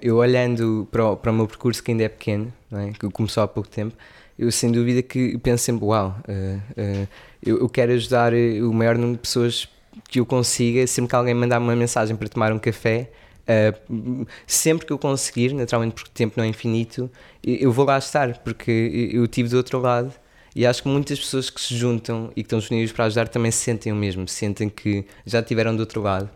[0.00, 2.92] Eu olhando para o, para o meu percurso que ainda é pequeno, é?
[2.92, 3.96] que começou há pouco tempo,
[4.38, 7.08] eu sem dúvida que penso sempre, uau, uh, uh,
[7.44, 9.68] eu, eu, quero ajudar o maior número de pessoas
[10.08, 13.10] que eu consiga, sempre que alguém mandar uma mensagem para tomar um café,
[13.42, 17.10] uh, sempre que eu conseguir, naturalmente porque o tempo não é infinito,
[17.42, 20.12] eu vou lá estar, porque eu tive do outro lado
[20.54, 23.50] e acho que muitas pessoas que se juntam e que estão disponíveis para ajudar também
[23.50, 26.30] sentem o mesmo, sentem que já tiveram do outro lado.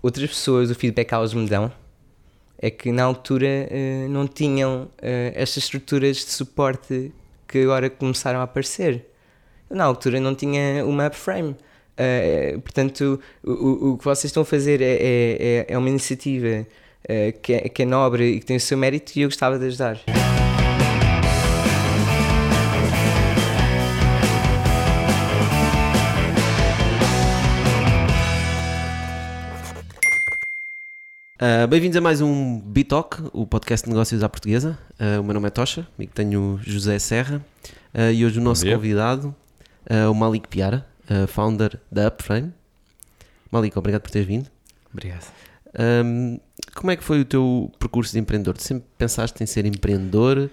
[0.00, 1.72] Outras pessoas, o feedback que elas me dão
[2.60, 4.88] é que na altura uh, não tinham uh,
[5.34, 7.10] estas estruturas de suporte
[7.48, 9.06] que agora começaram a aparecer.
[9.70, 11.56] Na altura não tinha uma upframe.
[11.96, 16.66] Uh, portanto, o, o, que vocês estão a fazer é, é, é uma iniciativa
[17.42, 19.66] que é, que é nobre e que tem o seu mérito e eu gostava de
[19.66, 19.98] ajudar.
[31.40, 34.78] Uh, Bem-vindos a mais um Bitalk, o podcast de negócios à portuguesa.
[35.00, 37.42] Uh, o meu nome é Tocha, comigo tenho José Serra
[37.94, 39.34] uh, e hoje o nosso convidado,
[40.10, 40.86] o Malik Piara,
[41.28, 42.52] founder da Upframe.
[43.50, 44.50] Malik, obrigado por teres vindo.
[44.92, 45.32] Obrigado.
[46.04, 46.38] Um,
[46.74, 48.60] como é que foi o teu percurso de empreendedor?
[48.60, 50.50] Sempre pensaste em ser empreendedor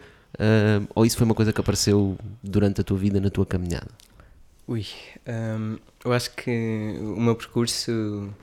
[0.95, 3.89] ou isso foi uma coisa que apareceu durante a tua vida, na tua caminhada?
[4.66, 4.85] Ui,
[5.27, 8.33] um, eu acho que o meu percurso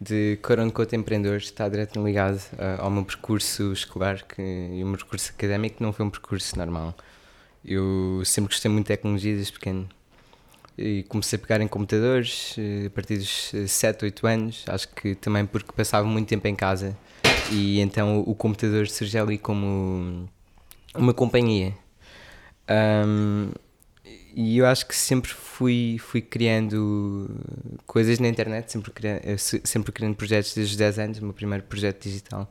[0.00, 4.98] de Coroncote Empreendedor está diretamente ligado uh, ao meu percurso escolar que, e o meu
[4.98, 6.94] percurso académico não foi um percurso normal.
[7.64, 9.88] Eu sempre gostei muito de tecnologia desde pequeno
[10.78, 15.14] e comecei a pegar em computadores uh, a partir dos 7, 8 anos, acho que
[15.14, 16.96] também porque passava muito tempo em casa
[17.50, 20.28] e então o, o computador surgiu ali como
[20.94, 21.74] uma companhia.
[22.68, 23.50] Um,
[24.38, 27.34] e eu acho que sempre fui, fui criando
[27.86, 31.18] coisas na internet, sempre criando, sempre criando projetos desde os 10 anos.
[31.20, 32.46] O meu primeiro projeto digital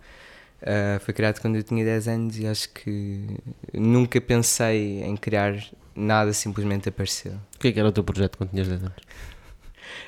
[0.64, 3.28] uh, foi criado quando eu tinha 10 anos e acho que
[3.72, 5.64] nunca pensei em criar
[5.96, 7.34] nada, simplesmente apareceu.
[7.56, 8.98] O que, é que era o teu projeto quando tinhas 10 anos?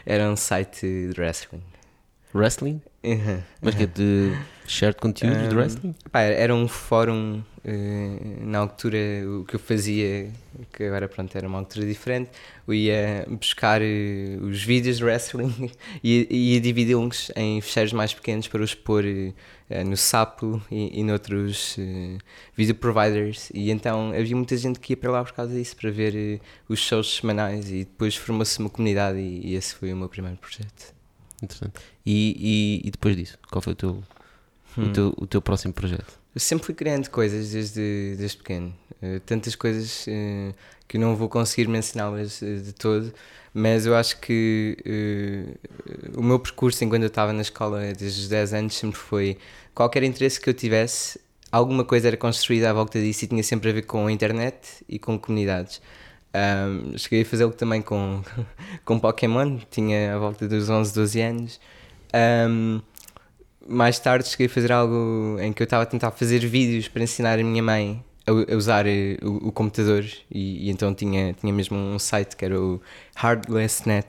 [0.04, 1.62] Era um site de wrestling.
[2.34, 2.82] Wrestling?
[3.04, 3.44] Uhum.
[3.62, 4.36] Mas que é de
[4.68, 5.96] shared conteúdos um, de wrestling?
[6.12, 10.30] Pá, era um fórum uh, na altura o que eu fazia,
[10.74, 12.30] que agora pronto era uma altura diferente,
[12.68, 15.72] eu ia buscar uh, os vídeos de wrestling
[16.04, 19.34] e ia dividi-los em fecheiros mais pequenos para os pôr uh,
[19.86, 21.78] no Sapo e, e noutros
[22.56, 25.92] video providers e então havia muita gente que ia para lá por causa disso, para
[25.92, 26.40] ver
[26.70, 30.38] os shows semanais e depois formou-se uma comunidade e, e esse foi o meu primeiro
[30.38, 30.98] projeto.
[31.42, 31.80] Interessante.
[32.06, 34.04] E, e, e, depois disso, qual foi o teu,
[34.78, 34.90] hum.
[34.90, 36.20] o, teu, o teu próximo projeto?
[36.34, 38.74] Eu sempre fui criando coisas desde, desde pequeno.
[39.02, 40.54] Uh, tantas coisas uh,
[40.88, 43.14] que não vou conseguir mencioná-las uh, de todo,
[43.54, 44.78] mas eu acho que
[46.16, 49.38] o meu percurso enquanto eu estava na escola desde os 10 anos sempre foi
[49.74, 51.20] qualquer interesse que eu tivesse,
[51.52, 54.84] alguma coisa era construída à volta disso e tinha sempre a ver com a internet
[54.88, 55.82] e com comunidades.
[56.36, 58.22] Um, cheguei a fazê-lo também com,
[58.86, 61.60] com Pokémon, tinha a volta dos 11, 12 anos.
[62.14, 62.82] Um,
[63.68, 67.04] mais tarde cheguei a fazer algo em que eu estava a tentar fazer vídeos para
[67.04, 71.34] ensinar a minha mãe a, a usar eh, o, o computador e, e, então tinha,
[71.34, 72.82] tinha mesmo um site que era o
[73.16, 74.08] Hardlessnet.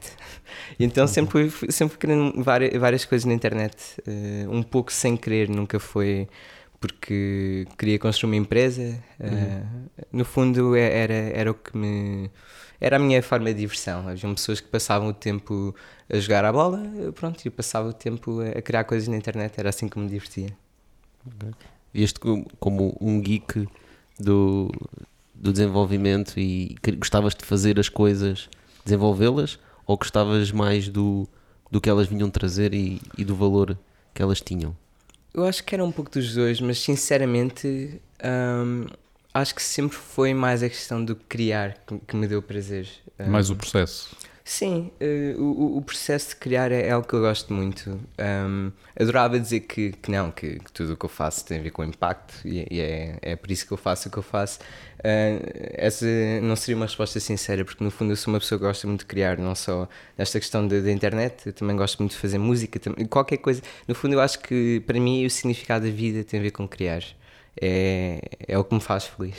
[0.78, 1.08] E então uhum.
[1.08, 3.76] sempre fui, sempre querendo várias, várias coisas na internet,
[4.06, 6.28] uh, um pouco sem querer, nunca foi
[6.80, 8.98] porque queria construir uma empresa.
[9.18, 9.28] Uhum.
[9.28, 12.30] Uh, no fundo, é, era, era o que me.
[12.80, 14.08] Era a minha forma de diversão.
[14.08, 15.74] Havia pessoas que passavam o tempo
[16.08, 16.80] a jogar a bola,
[17.14, 20.56] pronto, eu passava o tempo a criar coisas na internet, era assim que me divertia.
[21.26, 21.50] Okay.
[21.92, 22.20] Este
[22.60, 23.66] como um geek
[24.18, 24.70] do,
[25.34, 28.48] do desenvolvimento e gostavas de fazer as coisas,
[28.84, 31.28] desenvolvê-las, ou gostavas mais do,
[31.70, 33.76] do que elas vinham trazer e, e do valor
[34.14, 34.76] que elas tinham?
[35.34, 38.86] Eu acho que era um pouco dos dois, mas sinceramente hum,
[39.32, 42.88] acho que sempre foi mais a questão do criar que, que me deu prazer.
[43.18, 44.16] Hum, mais o processo.
[44.48, 48.00] Sim, uh, o, o, processo de criar é, é, algo que eu gosto muito.
[48.18, 51.62] Um, adorava dizer que, que não, que, que, tudo o que eu faço tem a
[51.62, 54.22] ver com impacto e, e é, é por isso que eu faço o que eu
[54.22, 54.58] faço.
[55.00, 56.06] Uh, essa
[56.42, 59.00] não seria uma resposta sincera, porque no fundo eu sou uma pessoa que gosta muito
[59.00, 59.86] de criar, não só
[60.16, 63.60] nesta questão da internet, eu também gosto muito de fazer música, também, qualquer coisa.
[63.86, 66.66] No fundo, eu acho que para mim o significado da vida tem a ver com
[66.66, 67.02] criar.
[67.60, 69.36] É, é o que me faz feliz.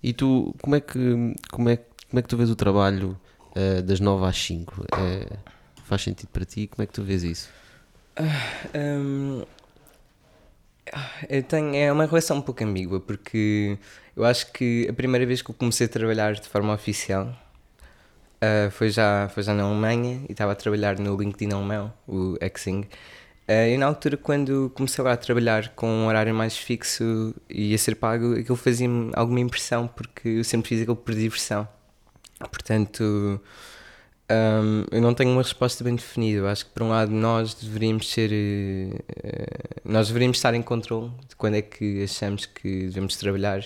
[0.00, 3.18] E tu, como é que, como é, como é que tu vês o trabalho?
[3.56, 4.84] Uh, das 9 às 5.
[4.96, 5.36] É,
[5.84, 6.66] faz sentido para ti?
[6.66, 7.48] Como é que tu vês isso?
[8.18, 9.44] Uh, um,
[11.28, 13.78] eu tenho, é uma relação um pouco ambígua, porque
[14.14, 17.34] eu acho que a primeira vez que eu comecei a trabalhar de forma oficial
[18.36, 22.36] uh, foi, já, foi já na Alemanha e estava a trabalhar no LinkedIn alemão, o
[22.56, 22.86] Xing.
[23.48, 27.94] Uh, na altura, quando comecei a trabalhar com um horário mais fixo e a ser
[27.94, 31.68] pago, aquilo fazia-me alguma impressão, porque eu sempre fiz aquilo por diversão.
[32.38, 33.40] Portanto,
[34.30, 36.40] um, eu não tenho uma resposta bem definida.
[36.40, 38.30] Eu acho que, por um lado, nós deveríamos ser.
[38.32, 43.62] Uh, nós deveríamos estar em controle de quando é que achamos que devemos trabalhar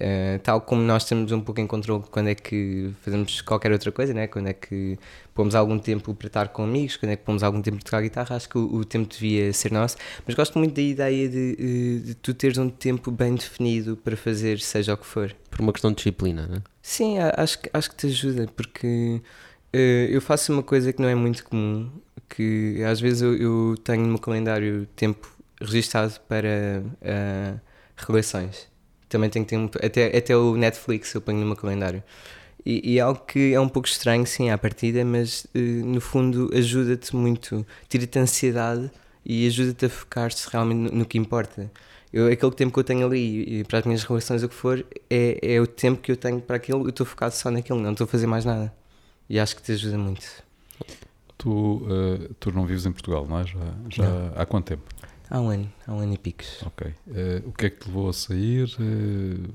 [0.00, 3.92] Uh, tal como nós temos um pouco em controle quando é que fazemos qualquer outra
[3.92, 4.26] coisa, né?
[4.26, 4.98] quando é que
[5.34, 8.02] pomos algum tempo para estar com amigos, quando é que pomos algum tempo para tocar
[8.02, 9.96] guitarra, acho que o, o, tempo devia ser nosso.
[10.26, 14.16] Mas gosto muito da ideia de, eh, de, tu teres um tempo bem definido para
[14.16, 15.34] fazer seja o que for.
[15.50, 16.62] Por uma questão de disciplina, não é?
[16.80, 19.20] Sim, acho, acho que te ajuda, porque
[19.74, 21.90] uh, eu faço uma coisa que não é muito comum,
[22.30, 25.30] que às vezes eu, eu tenho no meu calendário tempo
[25.60, 27.60] registado para uh,
[27.96, 28.71] relações
[29.12, 32.02] também tenho tempo, até, até o Netflix eu ponho no meu calendário.
[32.64, 36.00] E, e, é algo que é um pouco estranho, sim, à partida, mas uh, no
[36.00, 38.90] fundo ajuda-te muito, tira-te ansiedade
[39.26, 41.70] e ajuda-te a focar-te realmente no, no, que importa.
[42.12, 44.84] Eu, aquele tempo que eu tenho ali e para as minhas relações, o que for,
[45.10, 47.92] é, é o tempo que eu tenho para aquilo, eu estou focado só naquilo, não
[47.92, 48.72] estou a fazer mais nada.
[49.28, 50.24] E acho que te ajuda muito.
[51.36, 53.44] Tu, uh, tu não vives em Portugal, não é?
[53.44, 53.58] Já,
[53.88, 54.84] já há quanto tempo?
[55.32, 56.62] Há um ano, há um ano e picos.
[56.62, 56.88] Ok.
[57.06, 58.64] Uh, o que é que te levou a sair?
[58.78, 59.48] Uh,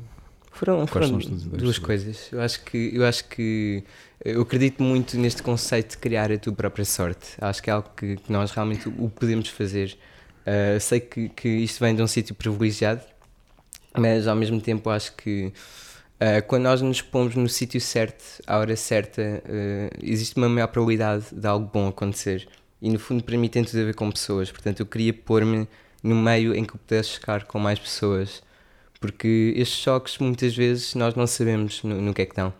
[0.51, 2.29] foram, foram duas coisas.
[2.31, 3.83] Eu acho que eu acho que
[4.25, 7.27] eu acredito muito neste conceito de criar a tua própria sorte.
[7.39, 9.95] Acho que é algo que, que nós realmente o podemos fazer.
[10.47, 13.01] Uh, sei que, que isto vem de um sítio privilegiado,
[13.95, 15.53] mas ao mesmo tempo acho que
[16.19, 20.69] uh, quando nós nos pomos no sítio certo, à hora certa, uh, existe uma maior
[20.69, 22.47] probabilidade de algo bom acontecer.
[22.81, 24.51] E no fundo, para mim, tem tudo a ver com pessoas.
[24.51, 25.68] Portanto, eu queria pôr-me
[26.03, 28.44] no meio em que eu pudesse ficar com mais pessoas.
[29.00, 32.53] Porque estes choques, muitas vezes, nós não sabemos no, no que é que estão.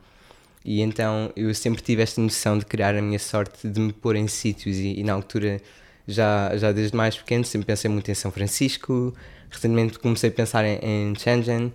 [0.66, 4.16] E então eu sempre tive esta noção de criar a minha sorte, de me pôr
[4.16, 4.78] em sítios.
[4.78, 5.62] E, e na altura,
[6.08, 9.14] já, já desde mais pequeno, sempre pensei muito em São Francisco.
[9.50, 11.68] Recentemente comecei a pensar em, em Shenzhen.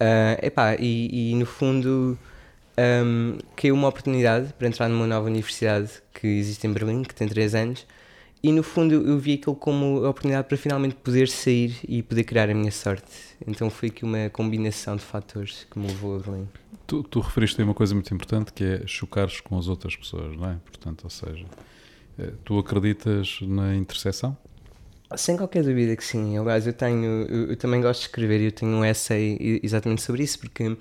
[0.00, 2.18] Uh, epá, e, e no fundo
[2.78, 7.28] um, caiu uma oportunidade para entrar numa nova universidade que existe em Berlim, que tem
[7.28, 7.86] 3 anos,
[8.42, 12.24] e no fundo eu vi aquilo como a oportunidade para finalmente poder sair e poder
[12.24, 13.10] criar a minha sorte.
[13.46, 16.48] Então foi aqui uma combinação de fatores que me levou a Berlim.
[16.86, 20.36] Tu, tu referiste a uma coisa muito importante que é chocares com as outras pessoas,
[20.36, 20.56] não é?
[20.64, 21.44] Portanto, ou seja,
[22.18, 24.36] eh, tu acreditas na interseção?
[25.16, 26.38] Sem qualquer dúvida que sim.
[26.38, 30.02] Aliás, eu tenho, eu, eu também gosto de escrever e eu tenho um essay exatamente
[30.02, 30.76] sobre isso, porque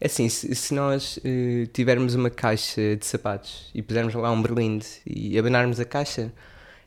[0.00, 4.42] é assim, se, se nós uh, tivermos uma caixa de sapatos e pusermos lá um
[4.42, 6.30] berlinde e abanarmos a caixa,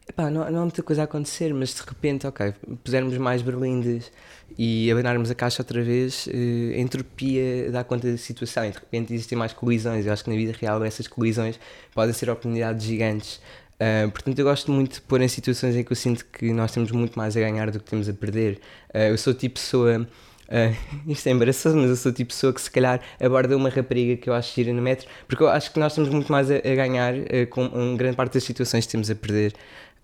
[0.07, 2.53] epá, não, não há muita coisa a acontecer, mas de repente, ok,
[2.83, 4.11] pusermos mais berlindes
[4.57, 8.77] e abanarmos a caixa outra vez, uh, a entropia dá conta da situação e de
[8.77, 10.05] repente existem mais colisões.
[10.05, 11.59] Eu acho que na vida real essas colisões
[11.93, 13.41] podem ser oportunidades gigantes.
[13.79, 16.71] Uh, portanto, eu gosto muito de pôr em situações em que eu sinto que nós
[16.71, 18.59] temos muito mais a ganhar do que temos a perder.
[18.93, 20.07] Uh, eu sou tipo pessoa
[20.49, 20.75] Uh,
[21.07, 24.29] isto é embaraçoso, mas eu sou tipo pessoa que se calhar aborda uma rapariga que
[24.29, 26.75] eu acho gira no metro, porque eu acho que nós temos muito mais a, a
[26.75, 29.53] ganhar uh, com um, grande parte das situações que temos a perder.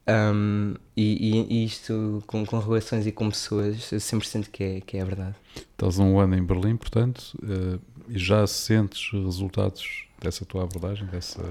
[0.07, 4.81] Um, e, e, isto com, com relações e com pessoas, eu sempre sinto que é,
[4.81, 5.35] que é verdade.
[5.71, 11.41] Estás um ano em Berlim, portanto, uh, e já sentes resultados dessa tua abordagem, dessa.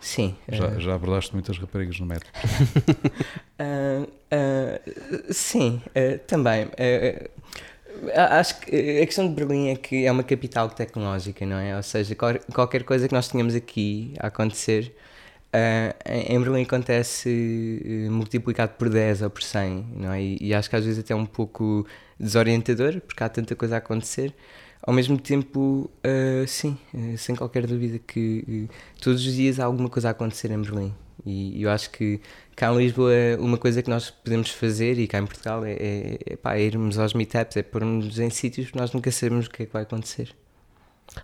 [0.00, 0.36] Sim.
[0.48, 0.80] Já, uh...
[0.80, 2.28] já abordaste muitas raparigas no metro?
[3.60, 5.80] uh, uh, sim,
[6.26, 6.68] também.
[8.14, 11.76] Acho que a questão de Berlim é que é uma capital tecnológica, não é?
[11.76, 14.94] Ou seja, qualquer coisa que nós tenhamos aqui a acontecer,
[15.48, 20.22] uh, em Berlim acontece multiplicado por 10 ou por 100, não é?
[20.22, 21.86] E, e, acho que às vezes até é um pouco
[22.18, 24.34] desorientador, porque há tanta coisa a acontecer.
[24.82, 28.68] Ao mesmo tempo, uh, sim, uh, sem qualquer dúvida que
[29.00, 30.94] todos os dias há alguma coisa a acontecer em Berlim.
[31.26, 32.20] E eu acho que
[32.54, 36.18] cá em Lisboa uma coisa que nós podemos fazer, e cá em Portugal, é, é,
[36.24, 39.50] é, pá, é irmos aos meetups, é pormos em sítios que nós nunca sabemos o
[39.50, 40.34] que é que vai acontecer.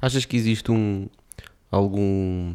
[0.01, 1.07] Achas que existe um
[1.71, 2.55] algum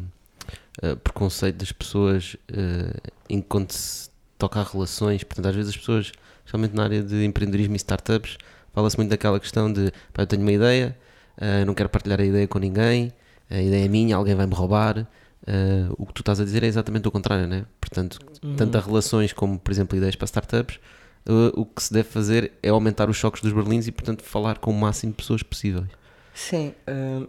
[0.82, 5.24] uh, preconceito das pessoas uh, enquanto se toca a relações?
[5.24, 8.36] Portanto, às vezes as pessoas, especialmente na área de empreendedorismo e startups,
[8.72, 10.96] fala-se muito daquela questão de pá, eu tenho uma ideia,
[11.38, 13.12] uh, não quero partilhar a ideia com ninguém,
[13.50, 15.06] a ideia é minha, alguém vai me roubar.
[15.42, 17.64] Uh, o que tu estás a dizer é exatamente o contrário, né?
[17.80, 18.56] Portanto, uhum.
[18.56, 20.78] tanto a relações como, por exemplo, ideias para startups,
[21.26, 24.58] uh, o que se deve fazer é aumentar os choques dos berlins e, portanto, falar
[24.58, 25.88] com o máximo de pessoas possíveis.
[26.34, 26.72] Sim.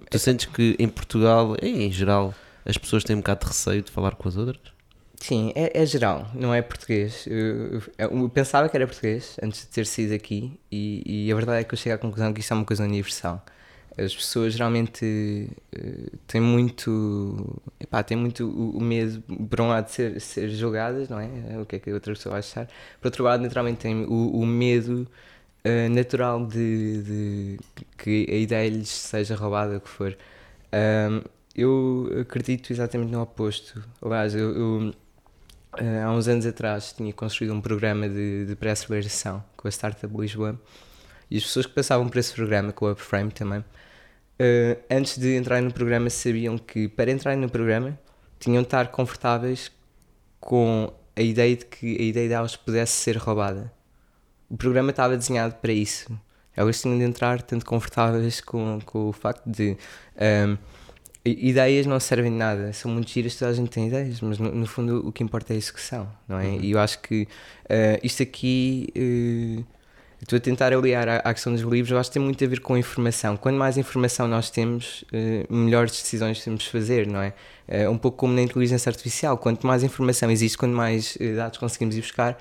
[0.10, 2.34] Tu sentes que em Portugal, em geral,
[2.66, 4.62] as pessoas têm um bocado de receio de falar com as outras?
[5.22, 7.28] Sim, é, é geral, não é português.
[7.28, 11.36] Eu, eu, eu, pensava que era português antes de ter sido aqui e, e, a
[11.36, 13.46] verdade é que eu chego à conclusão que isso é uma coisa universal.
[13.96, 15.48] As pessoas geralmente
[15.78, 20.50] uh, têm muito, epá, têm muito o, o, medo, por um lado, de ser, ser
[20.50, 21.30] julgadas, não é?
[21.62, 22.68] O que é que a outra pessoa vai achar.
[23.00, 25.08] Por outro lado, naturalmente, têm o, o medo
[25.66, 27.60] uh, natural de, de,
[27.98, 30.18] que a ideia lhes seja roubada, o que for.
[30.74, 31.22] Um,
[31.56, 33.84] eu acredito exatamente no oposto.
[34.02, 34.94] Aliás, eu, eu
[35.80, 40.14] uh, há uns anos atrás tinha construído um programa de, de pré-aceleração com a Startup
[40.18, 40.60] Lisboa
[41.30, 45.36] e as pessoas que passavam por esse programa, com o Upframe também, uh, antes de
[45.36, 47.98] entrar no programa sabiam que para entrar no programa
[48.40, 49.72] tinham de estar confortáveis
[50.40, 53.72] com a ideia de que a ideia delas pudesse ser roubada.
[54.50, 56.12] O programa estava desenhado para isso.
[56.56, 59.78] Elas tinham de entrar tanto confortáveis com, com o facto de
[60.18, 60.58] um,
[61.24, 64.52] ideias não servem de nada, são muito giras, toda a gente tem ideias, mas no,
[64.52, 66.46] no fundo o que importa é a execução, não é?
[66.46, 66.62] Uhum.
[66.62, 69.66] E eu acho que uh, isto aqui uh,
[70.22, 72.48] Estou a tentar aliar à, à, questão dos livros, eu acho que tem muito a
[72.48, 73.36] ver com a informação.
[73.36, 77.34] Quanto mais informação nós temos, uh, melhores decisões temos de fazer, não é?
[77.68, 79.36] É uh, um pouco como na inteligência artificial.
[79.40, 82.38] Quanto mais informação existe, quanto mais dados conseguimos ir buscar,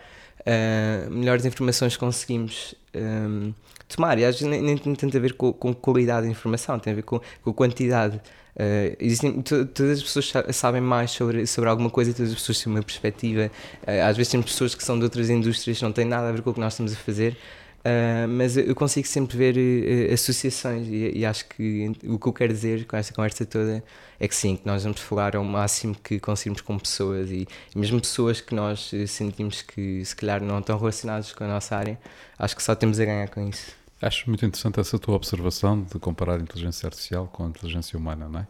[1.10, 3.52] melhores informações conseguimos um,
[3.96, 4.18] tomar.
[4.18, 6.96] E às vezes nem, nem, tem a ver com, com qualidade de informação, tem a
[6.96, 8.20] ver com, com quantidade.
[8.56, 12.72] Uh, existem, todas as pessoas sabem mais sobre, sobre alguma coisa todas as pessoas têm
[12.72, 13.50] uma perspectiva.
[13.82, 16.42] Uh, às vezes temos pessoas que são de outras indústrias não têm nada a ver
[16.42, 17.36] com o que nós estamos a fazer.
[17.80, 22.52] Uh, mas eu consigo sempre ver associações e, e, acho que o que eu quero
[22.52, 23.82] dizer com esta conversa toda
[24.18, 27.78] é que sim, que nós vamos falar ao máximo que conseguimos com pessoas e, e
[27.78, 31.98] mesmo pessoas que nós sentimos que se calhar não estão relacionadas com a nossa área,
[32.38, 33.79] acho que só temos a ganhar com isso.
[34.00, 38.28] Acho muito interessante essa tua observação de comparar a inteligência artificial com a inteligência humana,
[38.28, 38.46] não é?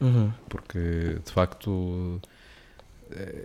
[0.00, 0.32] Uhum.
[0.48, 2.20] Porque de facto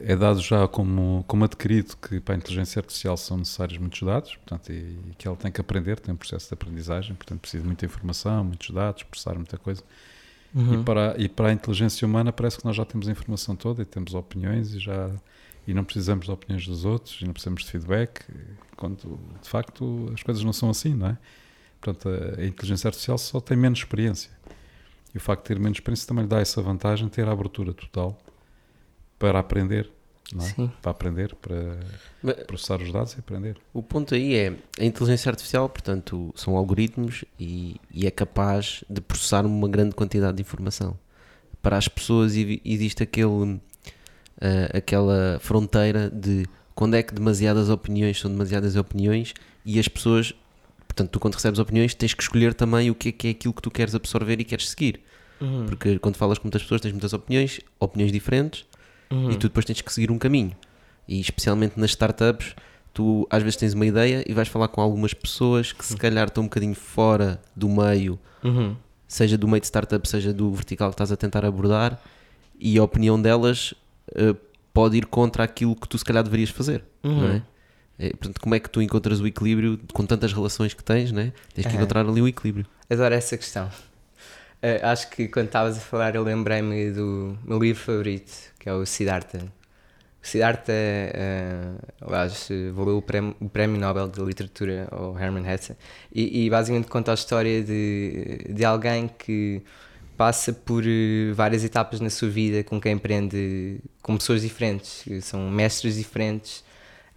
[0.04, 4.36] é dado já como, como adquirido que para a inteligência artificial são necessários muitos dados,
[4.36, 7.62] portanto, e, e, que ela tem que aprender, tem um processo de aprendizagem, portanto precisa
[7.62, 9.84] de muita informação, muitos dados, processar muita coisa.
[10.54, 10.82] Uhum.
[10.82, 13.82] E, para, e para a inteligência humana parece que nós já temos a informação toda
[13.82, 15.12] e temos opiniões e já
[15.68, 18.24] e não precisamos de opiniões dos outros e não precisamos de feedback,
[18.76, 21.18] quando de facto as coisas não são assim, não é?
[21.82, 24.32] Portanto, a, a inteligência artificial só tem menos experiência.
[25.14, 27.74] E o facto de ter menos experiência também lhe dá essa vantagem, ter a abertura
[27.74, 28.18] total
[29.18, 29.90] para aprender.
[30.34, 30.68] É?
[30.82, 31.80] Para aprender, para
[32.22, 33.58] Mas, processar os dados e aprender.
[33.72, 39.02] O ponto aí é a inteligência artificial, portanto, são algoritmos e, e é capaz de
[39.02, 40.98] processar uma grande quantidade de informação.
[41.62, 43.62] Para as pessoas existe aquele, uh,
[44.74, 49.34] aquela fronteira de quando é que demasiadas opiniões são demasiadas opiniões
[49.66, 50.34] e as pessoas,
[50.86, 53.54] portanto, tu quando recebes opiniões tens que escolher também o que é, que é aquilo
[53.54, 55.00] que tu queres absorver e queres seguir.
[55.40, 55.66] Uhum.
[55.66, 58.66] Porque quando falas com muitas pessoas tens muitas opiniões, opiniões diferentes
[59.10, 59.32] uhum.
[59.32, 60.52] e tu depois tens que seguir um caminho.
[61.08, 62.54] E especialmente nas startups,
[62.94, 66.00] tu às vezes tens uma ideia e vais falar com algumas pessoas que se uhum.
[66.00, 68.76] calhar estão um bocadinho fora do meio, uhum.
[69.08, 72.02] seja do meio de startup, seja do vertical que estás a tentar abordar,
[72.60, 73.74] e a opinião delas
[74.12, 74.36] uh,
[74.76, 77.22] pode ir contra aquilo que tu se calhar deverias fazer, uhum.
[77.22, 77.42] não é?
[77.98, 78.10] é?
[78.10, 81.32] portanto, como é que tu encontras o equilíbrio com tantas relações que tens, né?
[81.54, 82.68] Tens que encontrar ali o equilíbrio.
[82.90, 83.68] Adoro essa questão.
[83.68, 88.74] Uh, acho que quando estavas a falar, eu lembrei-me do meu livro favorito, que é
[88.74, 89.40] o Siddhartha.
[90.22, 95.78] O Siddhartha, uh, aliás, valeu o prémio, o prémio, Nobel de Literatura ao Hermann Hesse
[96.12, 99.62] e, e, basicamente conta a história de, de alguém que
[100.18, 105.50] passa por eh, várias etapas na sua vida com quem aprende com pessoas diferentes, são
[105.50, 106.64] mestres diferentes,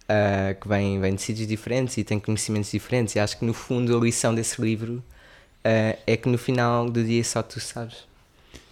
[0.09, 3.15] uh, que vêm, vêm de sítios diferentes e têm conhecimentos diferentes.
[3.15, 7.03] E acho que no fundo a lição desse livro uh, é que no final do
[7.03, 8.07] dia só tu sabes.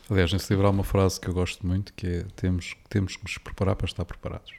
[0.10, 3.24] Aliás, nesse livro há uma frase que eu gosto muito que é temos, temos que
[3.24, 4.52] nos preparar para estar preparados.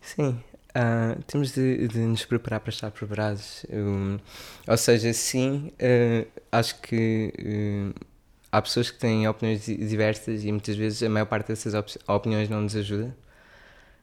[0.00, 3.64] Sim, uh, temos de, de, nos preparar para estar preparados.
[3.70, 4.18] Um,
[4.66, 8.06] ou seja, sim, uh, acho que uh,
[8.52, 12.48] há pessoas que têm opiniões diversas e muitas vezes a maior parte dessas op opiniões
[12.48, 13.16] não nos ajuda.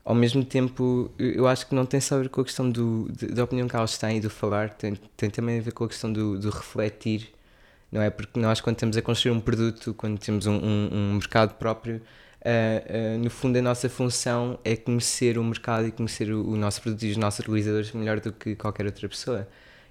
[0.03, 3.09] Ao mesmo tempo, eu acho que não tem só a ver com a questão do,
[3.11, 5.83] de, da opinião que elas têm e do falar, tem, tem também a ver com
[5.83, 7.33] a questão do, do refletir
[7.95, 8.09] não é?
[8.09, 11.97] Porque nós, quando estamos a construir um produto, quando temos um, um, um mercado próprio,
[12.41, 16.57] uh, uh, no fundo a nossa função é conhecer o mercado e conhecer o, o,
[16.57, 19.47] nosso produto e os nossos utilizadores melhor do que qualquer outra pessoa.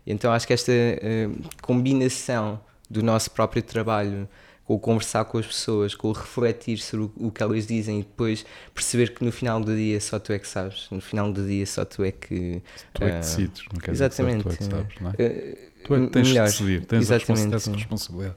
[0.07, 4.29] Então acho que esta uh, combinação do nosso próprio trabalho
[4.65, 8.01] com o conversar com as pessoas, com o refletir sobre o, o, que elas dizem
[8.01, 11.31] e depois perceber que no final do dia só tu é que sabes, no final
[11.31, 12.63] do dia só tu é que.
[12.95, 15.13] Tu é que decides, não quer exatamente, dizer que tu é que sabes, não é?
[15.13, 16.47] Tu é que tens melhor.
[16.47, 17.55] de decidir, tens Exatamente.
[17.55, 18.37] essa responsabilidade.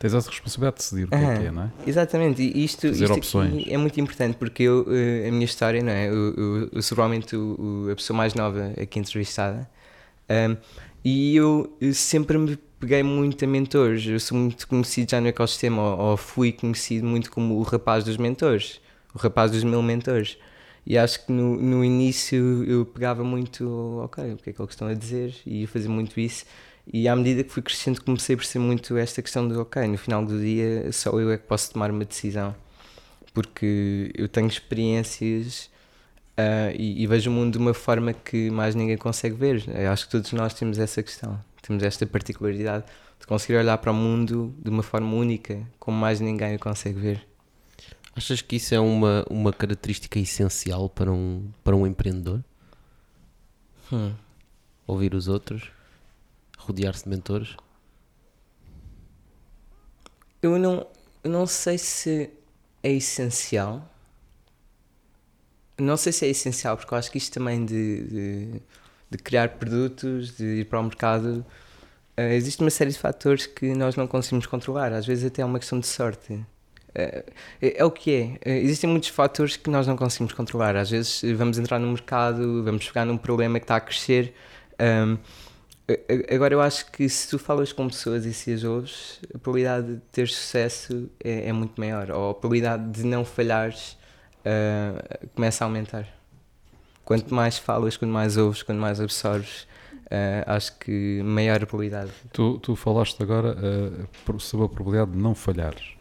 [0.00, 1.70] Tens essa responsabilidade de decidir o que é que é, não é?
[1.86, 6.08] Exatamente, e isto, isto é muito importante porque eu, eh, a minha história, não é?
[6.08, 7.34] Eu, eu, eu sou provavelmente
[7.90, 9.68] a pessoa mais nova aqui entrevistada
[10.30, 10.56] um,
[11.04, 14.06] e eu sempre me peguei muito a mentores.
[14.06, 18.04] Eu sou muito conhecido já no ecossistema, ou, ou, fui conhecido muito como o rapaz
[18.04, 18.80] dos mentores,
[19.14, 20.38] o rapaz dos mil mentores.
[20.86, 24.72] E acho que no, no início eu pegava muito, ok, o que é que eles
[24.72, 26.46] estão a dizer, e ia fazer muito isso.
[26.90, 29.98] E à medida que fui crescendo, comecei a perceber muito esta questão de, ok, no
[29.98, 32.54] final do dia só eu é que posso tomar uma decisão,
[33.34, 35.70] porque eu tenho experiências
[36.38, 39.64] uh, e, e, vejo o mundo de uma forma que mais ninguém consegue ver.
[39.68, 42.86] Eu acho que todos nós temos essa questão, temos esta particularidade
[43.20, 46.98] de conseguir olhar para o mundo de uma forma única, como mais ninguém o consegue
[46.98, 47.28] ver.
[48.16, 52.42] Achas que isso é uma, uma característica essencial para um, para um empreendedor?
[53.92, 54.14] Hum.
[54.86, 55.70] Ouvir os outros?
[56.56, 57.54] Rodear-se de mentores?
[60.40, 60.86] Eu não,
[61.22, 62.30] eu não sei se
[62.82, 63.86] é essencial.
[65.76, 68.62] Não sei se é essencial, porque eu acho que isto também de, de,
[69.10, 71.44] de criar produtos, de ir para o mercado,
[72.18, 74.92] uh, existe uma série de fatores que nós não conseguimos controlar.
[74.92, 76.44] Às vezes até é uma questão de sorte.
[76.94, 77.24] É,
[77.60, 78.38] é, o que é.
[78.44, 80.74] Eh, existem muitos fatores que nós não conseguimos controlar.
[80.76, 84.34] Às vezes vamos entrar no mercado, vamos pegar num problema que está a crescer.
[84.80, 85.16] Um,
[86.34, 89.94] agora, eu acho que se tu falas com pessoas e se as ouves, a probabilidade
[89.94, 92.10] de ter sucesso é, é muito maior.
[92.10, 93.96] Ou a probabilidade de não falhares
[94.40, 96.17] uh, começa a aumentar.
[97.08, 102.10] Quanto mais falas, quanto mais ouves, quanto mais absorves, uh, acho que maior a probabilidade.
[102.34, 105.94] Tu, tu falaste agora uh, sobre a probabilidade de não falhares.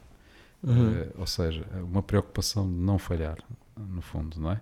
[0.62, 0.92] Uhum.
[0.92, 3.38] Uh, ou seja, uma preocupação de não falhar,
[3.78, 4.60] no fundo, não é?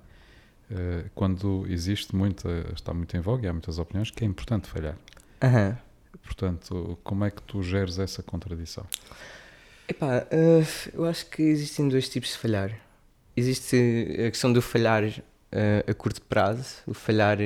[0.69, 4.67] Uh, quando existe muita, está muito em voga e há muitas opiniões que é importante
[4.67, 4.99] falhar.
[5.43, 5.75] Uhum.
[6.23, 8.85] Portanto, como é que tu geres essa contradição?
[9.87, 12.71] Epá, uh, eu acho que existem dois tipos de falhar.
[13.35, 13.75] Existe
[14.27, 15.23] a questão do falhar
[15.87, 17.37] a curto prazo, o falhar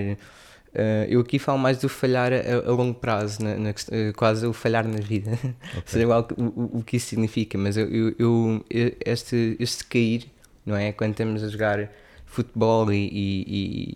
[0.70, 4.46] Uh, eu aqui falo mais do falhar a, a longo prazo, na, na, uh, quase
[4.46, 5.82] o falhar na vida, okay.
[5.84, 10.28] seja igual o, o, o, que isso significa, mas eu, eu, eu, este, este cair,
[10.64, 10.92] não é?
[10.92, 11.90] Quando estamos a jogar
[12.24, 13.96] futebol e, e,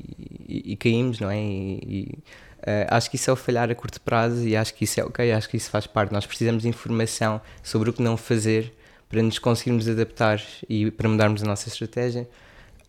[0.50, 1.38] e, e caímos, não é?
[1.38, 2.17] E,
[2.62, 5.03] uh, acho que isso é o falhar a curto prazo e acho que isso é
[5.03, 6.12] ok, acho que isso faz parte.
[6.12, 8.73] Nós precisamos de informação sobre o que não fazer
[9.08, 12.28] para nos conseguirmos adaptar e para mudarmos a nossa estratégia.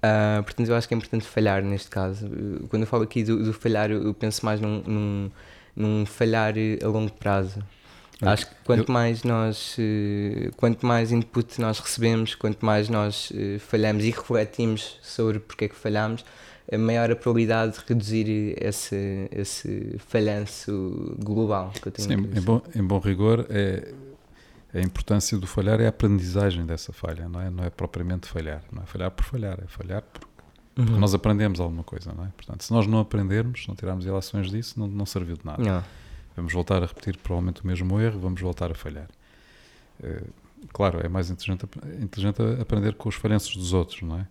[0.05, 2.29] Uh, portanto, eu acho que é importante falhar neste caso.
[2.69, 5.31] Quando eu falo aqui do, do falhar, eu penso mais num, num,
[5.75, 7.61] num, falhar a longo prazo.
[8.21, 13.59] Acho que quanto mais nós, uh, quanto mais input nós recebemos, quanto mais nós uh,
[13.59, 16.25] falhamos e refletimos sobre porque é que falhamos,
[16.71, 22.09] a maior a probabilidade de reduzir esse, esse falhanço global que eu tenho.
[22.09, 23.93] Sim, em bom, em bom rigor, é,
[24.75, 28.63] a importância do falhar é a aprendizagem dessa falha, não é, não é propriamente falhar.
[28.73, 30.27] Não é falhar por falhar, é falhar porque,
[30.77, 30.87] uhum.
[30.87, 32.29] porque nós aprendemos alguma coisa, não é?
[32.37, 35.63] Portanto, se nós não aprendermos, se não tirarmos relações disso, não, não serviu de nada.
[35.63, 35.85] Não.
[36.35, 39.09] Vamos voltar a repetir provavelmente o mesmo erro, vamos voltar a falhar.
[40.01, 40.29] Uh,
[40.73, 41.67] claro, é mais inteligente,
[42.03, 44.27] inteligente aprender com os falhanços dos outros, não é?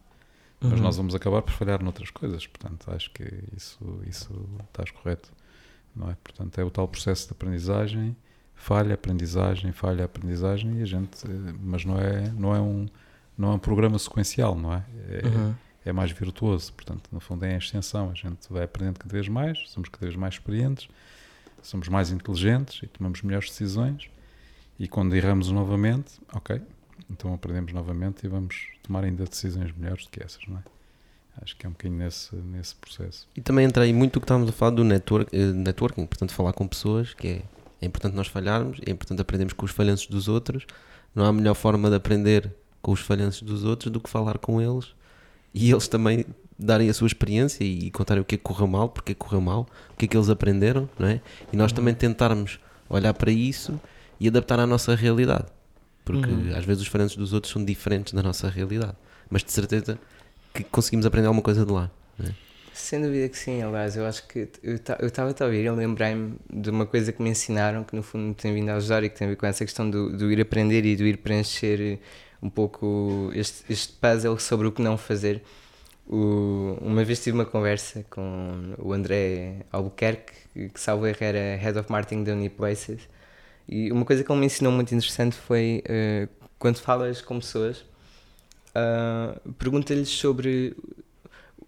[0.62, 0.72] Uhum.
[0.72, 3.24] Mas nós vamos acabar por falhar noutras coisas, portanto, acho que
[3.56, 5.32] isso, isso estás correto,
[5.96, 6.18] não é?
[6.22, 8.14] Portanto, é o tal processo de aprendizagem
[8.64, 11.28] falha, aprendizagem, falha, aprendizagem e a gente,
[11.62, 12.88] mas não é, não é um
[13.38, 14.86] não é um programa sequencial, não é?
[15.10, 15.56] É, uhum.
[15.86, 19.28] é mais virtuoso, portanto, no fundo é a extensão, a gente vai aprendendo cada vez
[19.28, 20.88] mais, somos cada vez mais experientes,
[21.62, 24.08] somos mais inteligentes e tomamos melhores decisões
[24.80, 26.62] e quando erramos novamente, ok,
[27.10, 30.64] então aprendemos novamente e vamos tomar ainda decisões melhores do que essas, não é?
[31.42, 33.28] Acho que é um bocadinho nesse, nesse processo.
[33.36, 36.54] E também entrei muito o que estávamos a falar do network, eh, networking, portanto, falar
[36.54, 37.42] com pessoas, que é
[37.84, 40.66] é importante nós falharmos, é importante aprendermos com os falhanços dos outros.
[41.14, 42.50] Não há melhor forma de aprender
[42.82, 44.96] com os falhanços dos outros do que falar com eles
[45.54, 46.26] e eles também
[46.58, 49.20] darem a sua experiência e contarem o que é que correu mal, porque é que
[49.20, 51.20] correu mal, o que é que eles aprenderam, não é?
[51.52, 51.76] E nós uhum.
[51.76, 52.58] também tentarmos
[52.90, 53.80] olhar para isso
[54.18, 55.48] e adaptar à nossa realidade.
[56.06, 56.56] Porque uhum.
[56.56, 58.96] às vezes os falhanços dos outros são diferentes da nossa realidade.
[59.30, 60.00] Mas de certeza
[60.54, 61.92] que conseguimos aprender alguma coisa de lá.
[62.18, 62.34] Não é?
[62.74, 66.72] Sem dúvida que sim, aliás, eu acho que eu estava a ouvir, eu lembrei-me de
[66.72, 69.28] uma coisa que me ensinaram que no fundo tem vindo a ajudar e que tem
[69.28, 72.00] a ver com essa questão do, do ir aprender e do ir preencher eh,
[72.42, 75.44] um pouco este, este puzzle sobre o que não fazer.
[76.08, 80.34] O, uma vez tive uma conversa com o André Albuquerque,
[80.70, 83.02] que salvo erro era Head of Marketing da Uniplaces,
[83.68, 87.86] e uma coisa que ele me ensinou muito interessante foi uh, quando falas com pessoas,
[88.76, 90.76] uh, pergunta-lhes sobre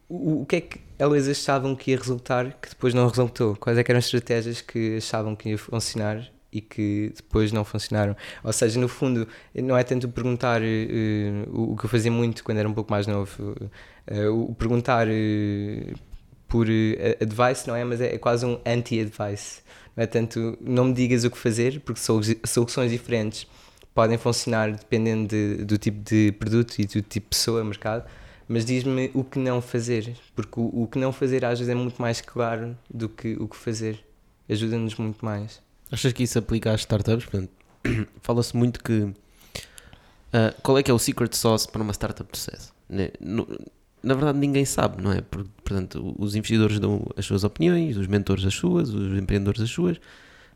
[0.07, 3.55] o, o que é que elas achavam que ia resultar que depois não resultou?
[3.55, 8.15] Quais é eram as estratégias que achavam que ia funcionar e que depois não funcionaram?
[8.43, 10.65] Ou seja, no fundo, não é tanto perguntar uh,
[11.49, 13.55] o, o, que eu fazia muito quando era um pouco mais novo,
[14.11, 15.99] uh, o perguntar uh,
[16.47, 16.67] por
[17.21, 17.83] advice, não é?
[17.83, 19.61] Mas é, é quase um anti-advice.
[19.95, 21.99] Não é tanto, não me digas o que fazer, porque
[22.45, 23.47] soluções diferentes
[23.93, 28.05] podem funcionar dependendo de, do tipo de produto e do tipo de pessoa, mercado,
[28.47, 31.75] mas diz-me o que não fazer, porque o, o, que não fazer às vezes é
[31.75, 34.05] muito mais claro do que o que fazer.
[34.47, 35.62] Ajuda-nos muito mais.
[35.91, 37.27] Achas que isso aplica às startups?
[38.21, 38.93] Fala-se muito que.
[38.93, 39.13] Uh,
[40.62, 42.73] qual é que é o secret sauce para uma startup de sucesso?
[42.88, 43.10] Né?
[44.03, 45.21] Na verdade, ninguém sabe, não é?
[45.21, 49.99] Portanto, os investidores dão as suas opiniões, os mentores as suas, os empreendedores as suas,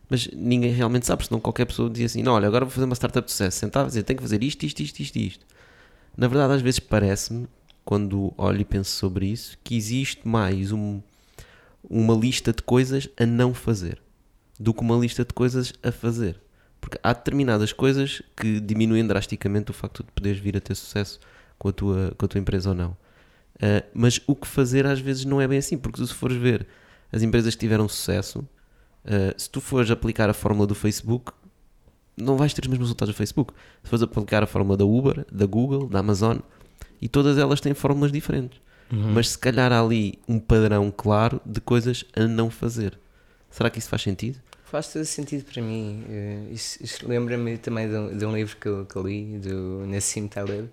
[0.08, 2.96] mas ninguém realmente sabe, senão qualquer pessoa dizia assim: não, olha, agora vou fazer uma
[2.96, 3.58] startup de sucesso.
[3.58, 5.46] Sentava e dizer: tenho que fazer isto, isto, isto, isto, isto.
[6.16, 7.48] Na verdade, às vezes parece-me,
[7.90, 11.02] quando olho e penso sobre isso, que existe mais um,
[11.84, 14.00] uma lista de coisas a não fazer
[14.60, 16.40] do que uma lista de coisas a fazer.
[16.80, 21.20] Porque há determinadas coisas que diminuem drasticamente o facto de poderes vir a ter sucesso
[21.58, 22.92] com a tua, com a tua empresa ou não.
[22.92, 26.68] Uh, mas o que fazer às vezes não é bem assim, porque se fores ver
[27.12, 28.48] as empresas que tiveram sucesso,
[29.04, 31.32] uh, se tu fores aplicar a fórmula do Facebook,
[32.16, 33.52] não vais ter os mesmos resultados do Facebook.
[33.82, 36.38] Se fores aplicar a fórmula da Uber, da Google, da Amazon,
[37.02, 38.60] e todas elas têm fórmulas diferentes.
[38.92, 39.14] Uhum.
[39.14, 42.98] Mas se calhar há ali um padrão claro de coisas a não fazer.
[43.50, 44.40] Será que isso faz sentido?
[44.66, 46.06] Faz todo sentido para mim.
[46.08, 49.40] Uh, isso, isso lembra-me também de um, de um, livro que eu, que eu li,
[49.40, 50.70] do Nassim Taleb, uh,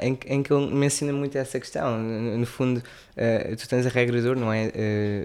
[0.00, 1.98] em, em, que ele menciona muito essa questão.
[1.98, 4.70] No, no fundo, uh, tu tens a regra de ouro, não é?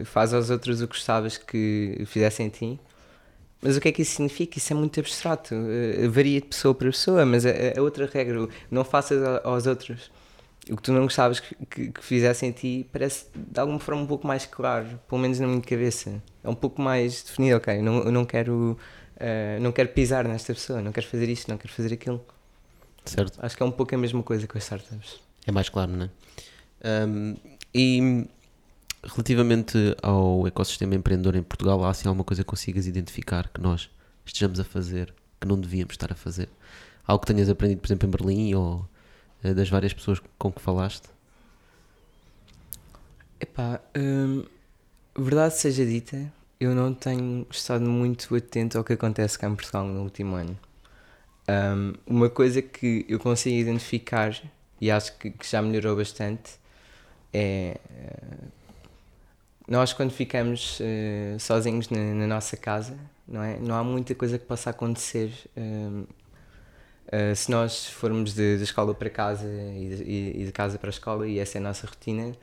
[0.05, 2.79] faz aos outros o que gostavas que fizessem a ti.
[3.61, 4.57] Mas o que é que isso significa?
[4.57, 5.55] Isso é muito abstrato.
[6.09, 10.11] varia de pessoa para pessoa, mas a, a outra regra, não faças aos outros
[10.71, 14.01] o que tu não gostavas que, que, que, fizessem em ti parece de alguma forma
[14.01, 16.21] um pouco mais claro, pelo menos na minha cabeça.
[16.43, 18.77] É um pouco mais definido, ok, não, eu não quero,
[19.15, 22.23] uh, não quero pisar nesta pessoa, não quero fazer isto, não quero fazer aquilo.
[23.05, 23.39] Certo.
[23.41, 25.19] Acho que é um pouco a mesma coisa com as startups.
[25.45, 26.09] É mais claro, não é?
[27.05, 27.35] Um,
[27.73, 28.27] e
[29.03, 33.89] relativamente ao ecossistema empreendedor em Portugal, há assim alguma coisa que consigas identificar que nós
[34.25, 36.49] estejamos a fazer, que não devíamos estar a fazer?
[37.05, 38.87] Algo que tenhas aprendido, por exemplo, em Berlim ou
[39.43, 41.09] eh, das várias pessoas com que falaste?
[43.39, 44.43] Epá, hum,
[45.15, 49.85] verdade seja dita, eu não tenho estado muito atento ao que acontece cá em Portugal
[49.85, 50.57] no último ano.
[51.49, 54.35] Um, uma coisa que eu consigo identificar
[54.81, 56.59] e acho que, que já melhorou bastante
[57.31, 58.56] é uh,
[59.67, 63.57] nós quando ficamos uh, sozinhos na, na, nossa casa, não é?
[63.59, 66.07] Não há muita coisa que possa acontecer uh,
[67.35, 70.91] se nós formos de, de escola para casa e de, e de, casa para a
[70.91, 72.33] escola e essa é a nossa rotina,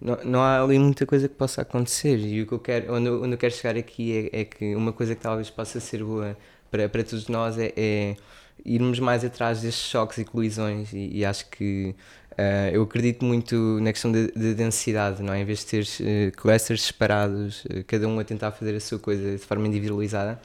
[0.00, 2.18] não, não há ali muita coisa que possa acontecer.
[2.18, 4.92] E o que eu quero, onde, onde eu quero chegar aqui é, é, que uma
[4.92, 6.36] coisa que talvez possa ser boa
[6.70, 8.16] para, para todos nós é, é
[8.64, 10.92] irmos mais atrás destes choques e colisões.
[10.92, 11.94] E, e acho que
[12.38, 15.40] uh, eu acredito muito na questão de, de, densidade, não é?
[15.40, 18.98] Em vez de ter uh, clusters separados, uh, cada um a tentar fazer a sua
[18.98, 20.40] coisa de forma individualizada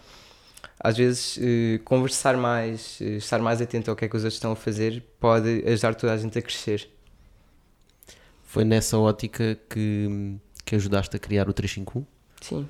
[0.84, 4.36] às vezes eh, conversar mais, eh, estar mais atento ao que é que os outros
[4.36, 6.89] estão a fazer pode ajudar toda a gente a crescer.
[8.43, 12.06] Foi nessa ótica que, que ajudaste a criar o 351?
[12.41, 12.67] Sim.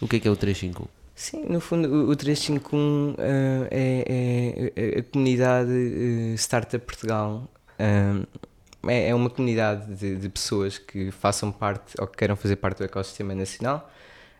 [0.00, 0.88] O que é que é o 351?
[1.14, 6.84] Sim, no fundo o, o 351 uh, eh, é, é, é, a comunidade uh, Startup
[6.84, 7.48] Portugal.
[7.78, 8.26] Uh,
[8.88, 12.78] é, é uma comunidade de, de pessoas que façam parte ou que queiram fazer parte
[12.78, 13.90] do ecossistema nacional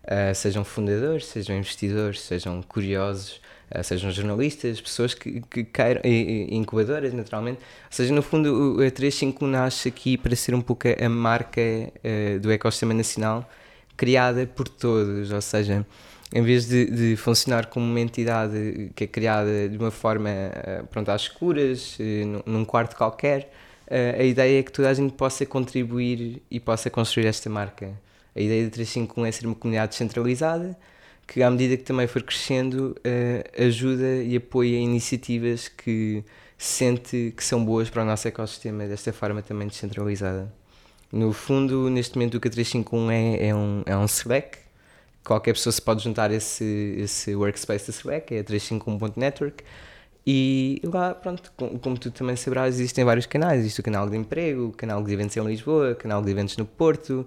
[0.07, 3.41] uh, sejam fundadores, sejam investidores, sejam curiosos,
[3.75, 7.59] uh, sejam jornalistas, pessoas que, que queiram, e, e incubadoras naturalmente.
[7.59, 12.41] Ou seja, no fundo, a 35 nasce aqui para ser um pouco a marca uh,
[12.41, 13.49] do ecossistema nacional
[13.97, 15.87] criada por todos, ou seja,
[16.35, 20.31] em vez de, de, funcionar como uma entidade que é criada de uma forma
[20.91, 21.99] pronto, às escuras,
[22.45, 23.53] num quarto qualquer,
[24.19, 27.93] a ideia é que toda a gente possa contribuir e possa construir esta marca.
[28.35, 30.77] A ideia de 351 é ser uma comunidade descentralizada
[31.27, 32.97] que, à medida que também for crescendo,
[33.59, 36.25] ajuda e apoia iniciativas que
[36.57, 40.53] sente que são boas para o nosso ecossistema desta forma também descentralizada.
[41.13, 44.59] No fundo, neste momento, o que a 351 é, é um, é um Slack.
[45.27, 49.65] Qualquer pessoa se pode juntar a esse, esse workspace da Slack, é a 351.network.
[50.25, 53.61] E lá, pronto, como, tu também sabrás, existem vários canais.
[53.61, 56.57] Existe o canal de emprego, o canal de eventos em Lisboa, o canal de eventos
[56.57, 57.27] no Porto,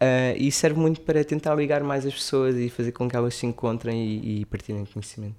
[0.00, 3.34] Uh, e serve muito para tentar ligar mais as pessoas e fazer com que elas
[3.34, 5.34] se encontrem e, e partilhem conhecimento.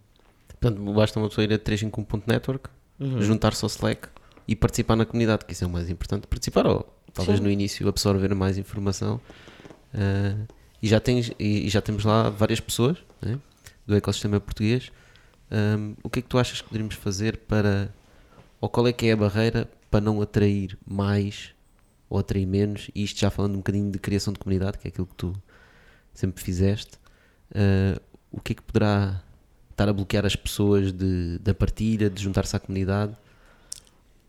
[0.47, 2.69] Portanto, basta uma pessoa ir a 351.network,
[3.00, 3.21] uhum.
[3.24, 4.10] juntar-se ao Slack
[4.47, 6.28] e participar na comunidade, que isso é o mais importante.
[6.28, 7.45] Participar ou talvez Sim.
[7.45, 9.19] no início absorver mais informação.
[9.95, 10.45] Uh,
[10.81, 13.39] e, já tens, e, já temos lá várias pessoas né,
[13.85, 14.91] do ecossistema português.
[15.51, 17.93] Um, o que é que tu achas que poderíamos fazer para.
[18.59, 21.53] Ou qual é que é a barreira para não atrair mais
[22.09, 22.89] ou atrair menos?
[22.95, 25.33] E isto já falando um bocadinho de criação de comunidade, que é aquilo que tu
[26.13, 26.97] sempre fizeste,
[27.51, 27.99] uh,
[28.31, 29.21] o que é que poderá
[29.71, 33.15] estar a bloquear as pessoas de, da partilha, de juntar-se à comunidade?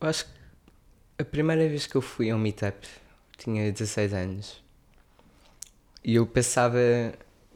[0.01, 0.33] Eu acho que
[1.19, 2.87] a primeira vez que eu fui a um meetup
[3.37, 4.62] tinha 16 anos
[6.05, 6.79] e eu passava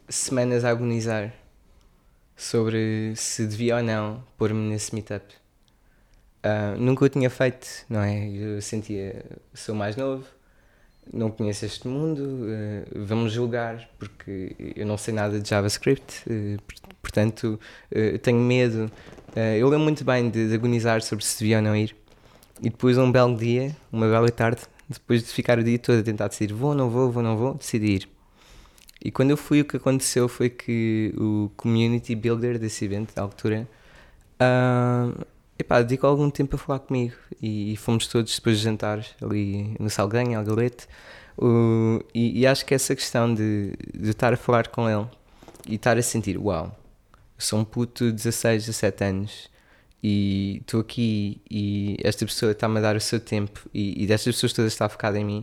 [0.07, 1.33] semanas a agonizar
[2.35, 5.25] sobre se devia ou não pôr-me nesse meetup.
[6.45, 8.29] Uh, nunca o tinha feito, não é?
[8.29, 10.23] Eu sentia, sou mais novo,
[11.11, 16.57] não conheço este mundo, uh, vamos julgar porque eu não sei nada de JavaScript, uh,
[17.01, 17.59] portanto
[18.21, 18.91] tenho medo.
[19.59, 21.95] eu lembro muito bem de, de, agonizar sobre se devia ou não ir.
[22.61, 26.03] E depois, um belo dia, uma bela tarde, depois de ficar o dia todo a
[26.03, 28.16] tentar decidir vou, não vou, vou, não vou, decidi ir.
[29.07, 33.21] E quando eu fui, o que aconteceu foi que o community builder desse evento, da
[33.21, 33.65] altura,
[34.33, 35.25] uh,
[35.57, 39.73] epá, dedicou algum tempo a falar comigo e, e, fomos todos depois de jantar ali
[39.79, 40.89] no Salganha, Algalete.
[41.37, 45.07] Uh, e, e, acho que essa questão de, de estar a falar com ele
[45.65, 49.49] e estar a sentir, uau, eu sou um puto de 16, 17 anos
[50.03, 54.35] e estou aqui e esta pessoa está-me a dar o seu tempo e, e destas
[54.35, 55.41] pessoas todas está focada em mim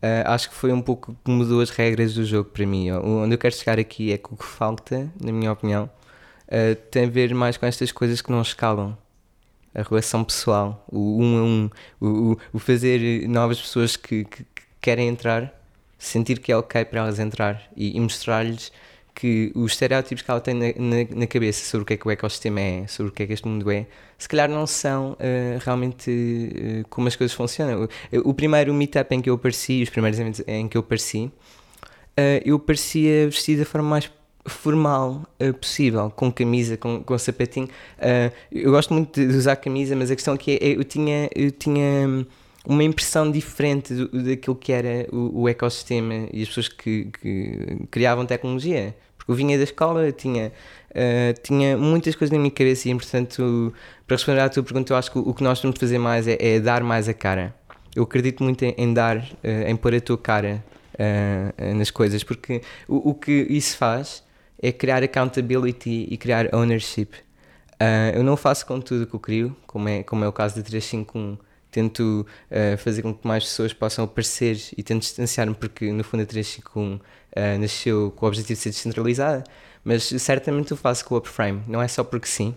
[0.00, 2.90] Uh, acho que foi um pouco que mudou as regras do jogo para mim.
[2.92, 5.90] Onde eu quero chegar aqui é que o que falta, na minha opinião,
[6.46, 8.96] uh, tem a ver mais com estas coisas que não escalam.
[9.74, 14.62] A relação pessoal, o um a um, o, o fazer novas pessoas que, que, que,
[14.80, 15.52] querem entrar,
[15.98, 18.72] sentir que é ok para elas entrar e, e mostrar-lhes
[19.18, 22.06] que os estereótipos que ela tem na, na, na, cabeça sobre o que é que
[22.06, 23.84] o ecossistema é, sobre o que é que este mundo é,
[24.16, 27.88] se calhar não são uh, realmente uh, como as coisas funcionam.
[28.12, 31.24] O, o, primeiro meetup em que eu apareci, os primeiros eventos em que eu apareci,
[31.24, 31.32] uh,
[32.44, 34.08] eu parecia vestido da forma mais
[34.46, 35.26] formal
[35.60, 37.68] possível, com camisa, com, com sapatinho.
[38.50, 41.28] eu gosto muito de usar camisa, mas a questão aqui é, eu tinha.
[41.34, 42.24] Eu tinha
[42.64, 47.86] uma impressão diferente do, daquilo que era o, o, ecossistema e as pessoas que, que
[47.90, 48.94] criavam tecnologia
[49.28, 50.50] eu vinha da escola, tinha,
[50.90, 53.74] uh, tinha muitas coisas na minha cabeça e, portanto,
[54.06, 56.26] para responder à tua pergunta, eu acho que o, que nós temos de fazer mais
[56.26, 57.54] é, é, dar mais a cara.
[57.94, 59.22] Eu acredito muito em, em dar, uh,
[59.66, 60.64] em pôr a tua cara
[60.94, 64.24] uh, nas coisas, porque o, o, que isso faz
[64.60, 67.10] é criar accountability e criar ownership.
[68.12, 70.62] eu não faço com tudo que eu crio, como é, como é o caso da
[70.62, 71.38] 351
[71.70, 76.22] tento uh, fazer com que mais pessoas possam aparecer e tento distanciar-me porque no fundo
[76.22, 77.00] a 351 uh,
[77.60, 79.44] nasceu com o objetivo de ser descentralizada
[79.84, 82.54] mas certamente eu faço com o Upframe não é só porque sim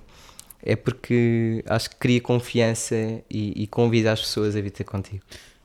[0.63, 2.95] é porque acho que cria confiança
[3.29, 5.23] e, e convida as pessoas a vir ter contigo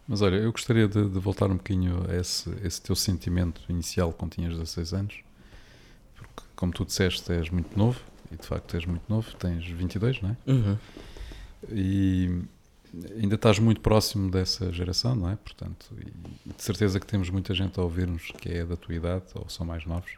[0.09, 4.13] mas olha, eu gostaria de, de, voltar um bocadinho a esse, esse teu sentimento inicial
[4.13, 5.17] quando tinhas 16 anos
[6.17, 10.21] porque como tu disseste és muito novo e de facto és muito novo, tens 22,
[10.23, 10.51] não é?
[10.51, 10.79] Uhum.
[11.71, 12.43] E
[13.21, 15.37] ainda estás muito próximo dessa geração, não é?
[15.37, 19.49] Portanto, de certeza que temos muita gente a ouvir-nos que é da tua idade ou
[19.49, 20.13] são mais novos.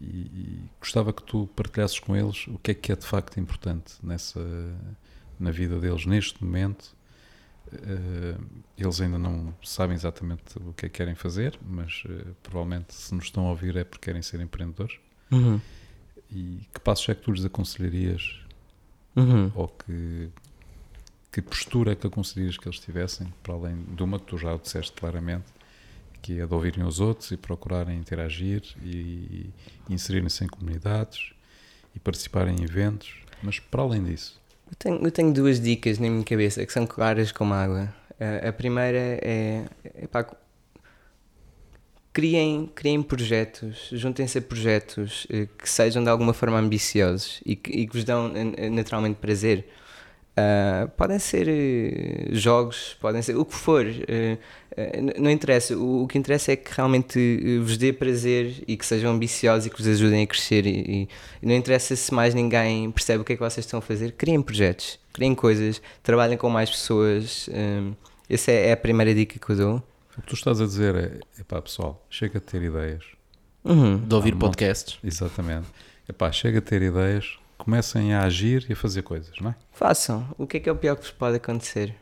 [0.00, 3.38] E, e, gostava que tu partilhasses com eles o que é que é de facto
[3.38, 4.40] importante nessa
[5.38, 6.94] na vida deles neste momento.
[7.72, 8.44] Uh,
[8.78, 13.14] eles ainda não sabem exatamente o que é que querem fazer, mas uh, provavelmente se
[13.14, 14.96] nos estão a ouvir é porque querem ser empreendedores.
[15.30, 15.60] Uhum.
[16.30, 18.40] E que passos é que tu lhes aconselharias?
[19.16, 19.50] Uhum.
[19.54, 20.30] Ou que
[21.34, 24.54] que postura é que aconselharias que eles tivessem, para além de uma que tu já
[24.54, 25.46] o disseste claramente,
[26.22, 29.50] que é de ouvirem os outros e procurarem interagir e,
[29.90, 31.32] inserirem-se em comunidades
[31.92, 34.40] e participarem em eventos, mas para além disso.
[34.70, 37.92] Eu tenho, eu tenho duas dicas na minha cabeça que são claras como água.
[38.20, 40.24] A, a primeira é, é pá,
[42.12, 47.72] criem, criem projetos, juntem-se a projetos eh, que sejam de alguma forma ambiciosos e que,
[47.72, 49.66] e que vos dão eh, naturalmente prazer.
[50.36, 55.76] Uh, podem ser uh, jogos, podem ser o que for, uh, não interessa.
[55.76, 59.70] O, o, que interessa é que realmente vos dê prazer e que sejam ambiciosos e
[59.70, 60.66] que vos ajudem a crescer.
[60.66, 61.08] E,
[61.40, 64.10] e, não interessa se mais ninguém percebe o que é que vocês estão a fazer.
[64.12, 67.48] Criem projetos, criem coisas, trabalhem com mais pessoas.
[68.28, 69.76] essa é, é, a primeira dica que eu dou.
[70.18, 73.04] O que tu estás a dizer é: pá, pessoal, chega a ter ideias,
[73.64, 73.98] uhum.
[73.98, 74.98] de ouvir podcasts.
[75.04, 75.68] Exatamente.
[76.08, 79.54] Epá, chega a ter ideias, comecem a agir e a fazer coisas, não é?
[79.72, 80.26] Façam.
[80.38, 81.94] O que é que é o pior que vos pode acontecer?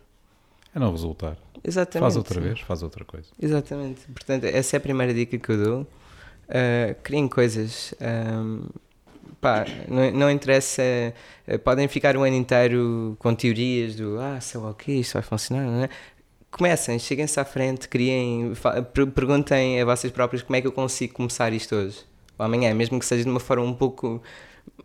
[0.74, 1.36] É não resultar.
[1.62, 2.00] Exatamente.
[2.00, 3.28] Faz outra vez, faz outra coisa.
[3.40, 4.00] Exatamente.
[4.12, 5.80] Portanto, essa é a primeira dica que eu dou.
[5.82, 7.94] Uh, criem coisas.
[8.00, 8.66] Um,
[9.40, 10.82] pá, não, não interessa.
[11.46, 15.14] Uh, podem ficar o ano inteiro com teorias do ah, sei lá o que, isto
[15.14, 15.88] vai funcionar, não é?
[16.50, 18.52] Comecem, cheguem-se à frente, criem,
[19.14, 22.04] perguntem a vocês próprios como é que eu consigo começar isto hoje
[22.38, 24.22] ou amanhã, mesmo que seja de uma forma um pouco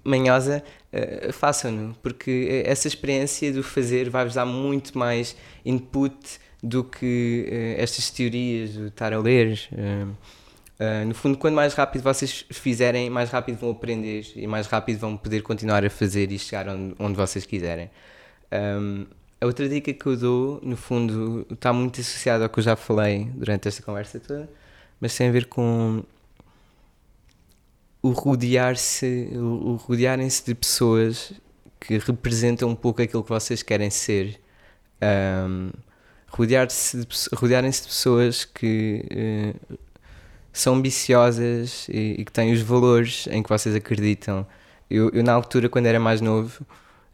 [0.04, 6.16] manhosa, uh, façam-no, porque essa experiência do fazer vai-vos dar muito mais input
[6.62, 9.60] do que uh, estas teorias de estar a ler.
[9.72, 15.00] Uh, no fundo, quanto mais rápido vocês fizerem, mais rápido vão aprender e mais rápido
[15.00, 17.90] vão poder continuar a fazer e chegar onde, vocês quiserem.
[19.40, 22.76] A outra dica que eu dou, no fundo, está muito associada ao que eu já
[22.76, 24.50] falei durante esta conversa toda,
[25.00, 26.04] mas tem a ver com
[28.02, 31.34] o rodear-se, o rodearem-se de pessoas
[31.80, 34.40] que representam um pouco aquilo que vocês querem ser.
[35.02, 35.72] Um,
[36.28, 39.78] rodear-se de, rodearem-se de pessoas que uh,
[40.52, 44.46] são ambiciosas e, e, que têm os valores em que vocês acreditam.
[44.90, 46.64] Eu, eu na altura, quando era mais novo,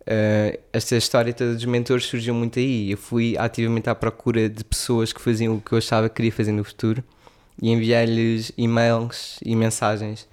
[0.01, 2.91] uh, esta história toda dos mentores surgiu muito aí.
[2.91, 6.31] Eu fui ativamente à procura de pessoas que faziam o que eu achava que queria
[6.31, 7.03] fazer no futuro
[7.61, 10.27] e enviei-lhes e-mails e mensagens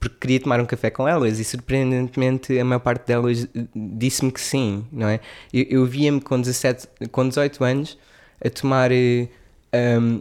[0.00, 4.40] porque queria tomar um café com elas e surpreendentemente a maior parte delas disse-me que
[4.40, 5.20] sim, não é?
[5.52, 7.98] Eu, eu via-me com, 17, com 18 anos
[8.44, 10.20] a tomar um,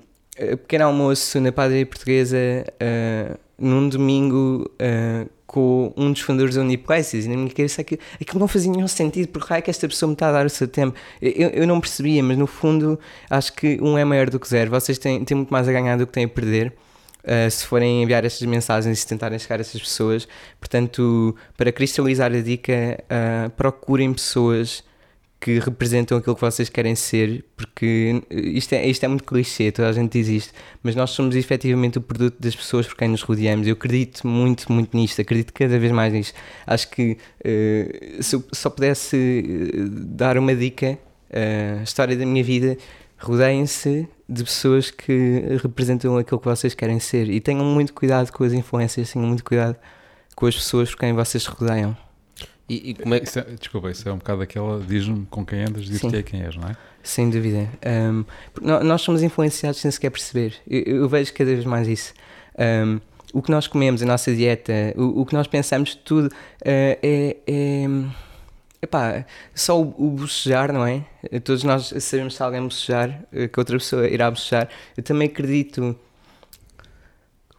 [0.58, 7.26] pequeno almoço na padaria portuguesa uh, num domingo uh, com um dos fundadores da Uniplaces
[7.26, 10.10] e na minha cabeça aquilo, aquilo não fazia nenhum sentido porque é que esta pessoa
[10.10, 10.98] me está a dar o seu tempo?
[11.22, 14.70] Eu, eu não percebia, mas no fundo acho que um é maior do que zero.
[14.72, 16.74] Vocês têm, têm muito mais a ganhar do que têm a perder
[17.26, 20.28] uh, se forem enviar estas mensagens e se tentarem chegar a essas pessoas.
[20.60, 24.84] Portanto, para cristalizar a dica, uh, procurem pessoas
[25.40, 29.90] que representam aquilo que vocês querem ser, porque isto é, isto é muito clichê, toda
[29.90, 33.22] a gente diz isto, mas nós somos efetivamente o produto das pessoas por quem nos
[33.22, 33.68] rodeamos.
[33.68, 36.34] Eu acredito muito, muito nisto, acredito cada vez mais nisto.
[36.66, 37.12] Acho que
[37.46, 39.62] uh, se eu só pudesse
[39.92, 40.98] dar uma dica,
[41.30, 42.76] uh, a história da minha vida,
[43.20, 48.44] rodeiem-se de pessoas que representam aquilo que vocês querem ser e tenham muito cuidado com
[48.44, 49.78] as influências, tenham muito cuidado
[50.36, 51.96] com as pessoas por quem vocês se rodeiam.
[52.68, 53.28] E, e como é que...
[53.28, 56.42] Isso é, desculpa, isso é um bocado aquela, diz-me com quem andas, diz-te é quem
[56.42, 56.76] és, não é?
[57.04, 57.70] Sem dúvida.
[57.86, 58.26] Um,
[58.84, 60.56] nós somos influenciados sem sequer perceber.
[60.68, 62.14] Eu, eu vejo cada vez mais isso.
[62.58, 63.00] Um,
[63.32, 66.32] o que nós comemos, a nossa dieta, o, o que nós pensamos, tudo uh,
[66.66, 67.86] é, é
[68.86, 71.04] Epá, só o, o bocejar, não é?
[71.44, 74.70] Todos nós sabemos se alguém bocejar, eh, que outra pessoa irá bocejar.
[74.96, 75.98] Eu também acredito.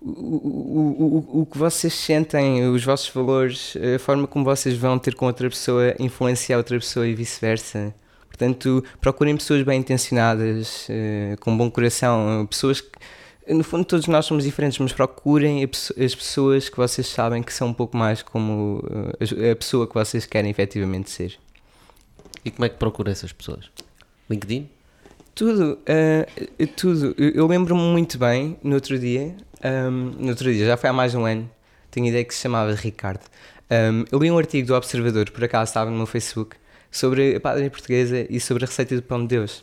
[0.00, 5.00] O, o, o, o que vocês sentem, os vossos valores, a forma como vocês vão
[5.00, 7.92] ter com outra pessoa, influenciar outra pessoa e vice-versa.
[8.28, 12.90] Portanto, procurem pessoas bem intencionadas, eh, com bom coração, pessoas que
[13.48, 17.68] no fundo todos nós somos diferentes, mas procurem as pessoas que vocês sabem que são
[17.68, 18.82] um pouco mais como
[19.20, 21.38] eh, a pessoa que vocês querem efetivamente ser.
[22.44, 23.70] E como é que procura essas pessoas?
[24.30, 24.68] LinkedIn?
[25.34, 27.14] Tudo, uh, tudo.
[27.18, 30.92] Eu lembro-me muito bem, no outro dia, um, ehm, no outro dia, já foi há
[30.92, 31.50] mais de um ano,
[31.90, 33.20] tenho ideia que se chamava Ricardo.
[33.70, 36.56] Um, ehm, eu li um artigo do Observador, por acaso estava no meu Facebook,
[36.90, 39.62] sobre a padaria portuguesa e sobre a receita do pão de Deus.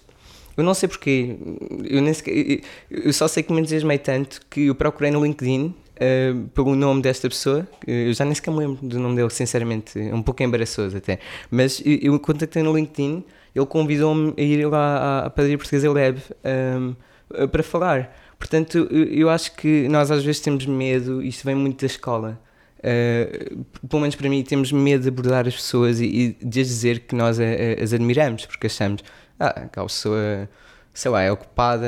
[0.55, 1.35] Eu não sei porquê.
[1.83, 5.73] Eu, nem sequer, eu só sei que me entusiasmei tanto que eu procurei no LinkedIn
[5.95, 7.67] uh, pelo nome desta pessoa.
[7.85, 9.99] Eu já nem sequer me lembro do nome dele, sinceramente.
[9.99, 11.19] É um pouco embaraçoso até.
[11.49, 13.23] Mas eu, eu contactei no LinkedIn,
[13.55, 16.95] ele convidou-me a ir lá à, Padaria Portuguesa Lab um,
[17.33, 18.15] eh, para falar.
[18.37, 22.39] Portanto, eu acho que nós às vezes temos medo, isto vem muito da escola.
[22.79, 26.67] Uh, pelo menos para mim, temos medo de abordar as pessoas e, e de as
[26.67, 29.01] dizer que nós a, a, as admiramos, porque achamos
[29.47, 30.49] ah, aquela pessoa,
[30.93, 31.87] sei lá, é ocupada.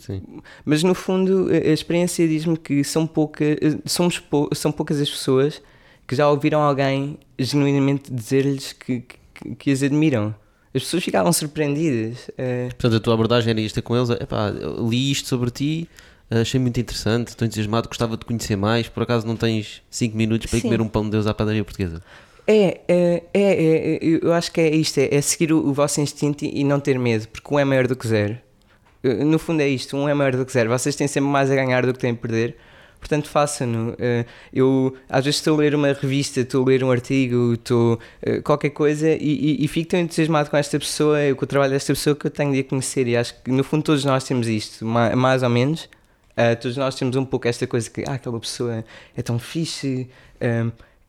[0.00, 0.22] Sim.
[0.64, 3.44] Mas no fundo, a experiência diz-me que são, pouca,
[3.84, 5.60] somos pou, são poucas as pessoas
[6.06, 10.34] que já ouviram alguém genuinamente dizer-lhes que, que, que as admiram.
[10.74, 12.28] As pessoas ficavam surpreendidas.
[12.28, 12.68] Uh...
[12.68, 15.88] Portanto, a tua abordagem era isto com eles: epá, li isto sobre ti,
[16.30, 18.88] achei muito interessante, estou entusiasmado, gostava de conhecer mais.
[18.88, 21.64] Por acaso não tens 5 minutos para ir comer um pão de Deus à padaria
[21.64, 22.02] portuguesa?
[22.46, 26.00] É, é, é, é, eu acho que é isto, é, é seguir o, o, vosso
[26.00, 28.38] instinto e não ter medo, porque um é maior do que zero.
[29.02, 30.70] No fundo é isto, um é maior do que zero.
[30.70, 32.56] Vocês têm sempre mais a ganhar do que têm a perder,
[33.00, 33.96] portanto façam-no.
[34.52, 37.98] Eu às vezes estou a ler uma revista, estou a ler um artigo, estou
[38.44, 41.92] qualquer coisa e, e, e, fico tão entusiasmado com esta pessoa, com o trabalho desta
[41.92, 44.48] pessoa que eu tenho de a conhecer e acho que no fundo todos nós temos
[44.48, 45.88] isto, mais ou menos.
[46.60, 48.84] todos nós temos um pouco esta coisa que ah, aquela pessoa
[49.16, 50.08] é tão fixe.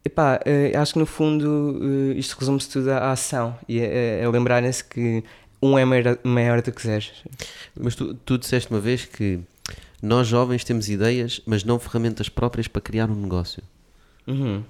[0.06, 4.30] Epá, uh, acho que no fundo uh, isto resume-se tudo à ação e a, a
[4.30, 5.24] lembrarem-se que
[5.62, 7.06] um é maior, maior do que zero.
[7.78, 9.40] Mas tu, tu disseste uma vez que
[10.02, 13.62] nós jovens temos ideias, mas não ferramentas próprias para criar um negócio.
[14.28, 14.64] Uhum.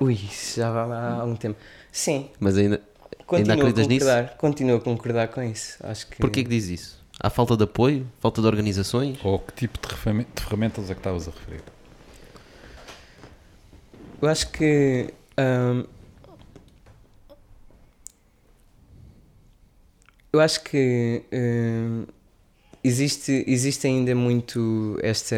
[0.00, 1.58] Ui, isso já vai há algum tempo.
[1.90, 2.28] Sim.
[2.38, 2.80] Mas ainda,
[3.26, 4.06] continuo ainda acreditas nisso?
[4.36, 5.78] Continuo a concordar com isso.
[5.84, 6.18] Acho que...
[6.18, 6.98] Porquê que diz isso?
[7.18, 8.06] Há falta de apoio?
[8.20, 9.18] Falta de organizações?
[9.24, 11.62] Ou que tipo de ferramentas é que estavas a referir?
[14.20, 15.14] Eu acho que.
[15.38, 15.84] Um,
[20.32, 22.12] eu acho que uh,
[22.82, 25.36] existe, existe ainda muito esta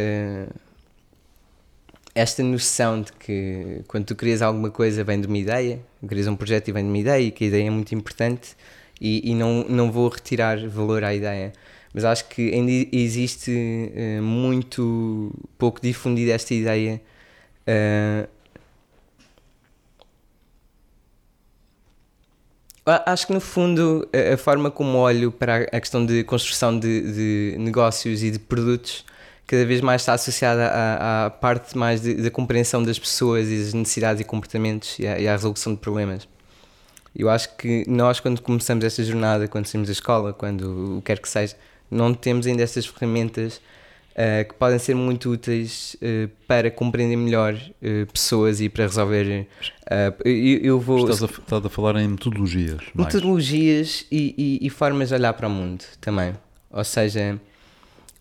[2.14, 6.34] esta noção de que quando tu crias alguma coisa vem de uma ideia, crias um
[6.34, 8.56] projeto e vem de uma ideia e que a ideia é muito importante
[9.00, 11.52] e, e não, não vou retirar valor à ideia.
[11.94, 17.00] Mas acho que ainda existe uh, muito pouco difundida esta ideia.
[17.62, 18.39] Uh,
[22.86, 27.58] acho que no fundo a, forma como olho para a questão de construção de, de
[27.58, 29.04] negócios e de produtos
[29.46, 33.74] cada vez mais está associada à, à parte mais da compreensão das pessoas e das
[33.74, 36.28] necessidades e comportamentos e à, e à, resolução de problemas.
[37.16, 41.18] Eu acho que nós, quando começamos esta jornada, quando saímos da escola, quando o quer
[41.18, 41.56] que seja,
[41.90, 43.60] não temos ainda estas ferramentas
[44.12, 49.46] uh, que podem ser muito úteis uh, para compreender melhor uh, pessoas e para resolver.
[50.24, 50.32] Eu,
[50.62, 51.08] eu, vou.
[51.08, 52.80] Estás a, estás a, falar em metodologias.
[52.94, 56.32] Metodologias e, e, e formas de olhar para o mundo também.
[56.70, 57.40] Ou seja,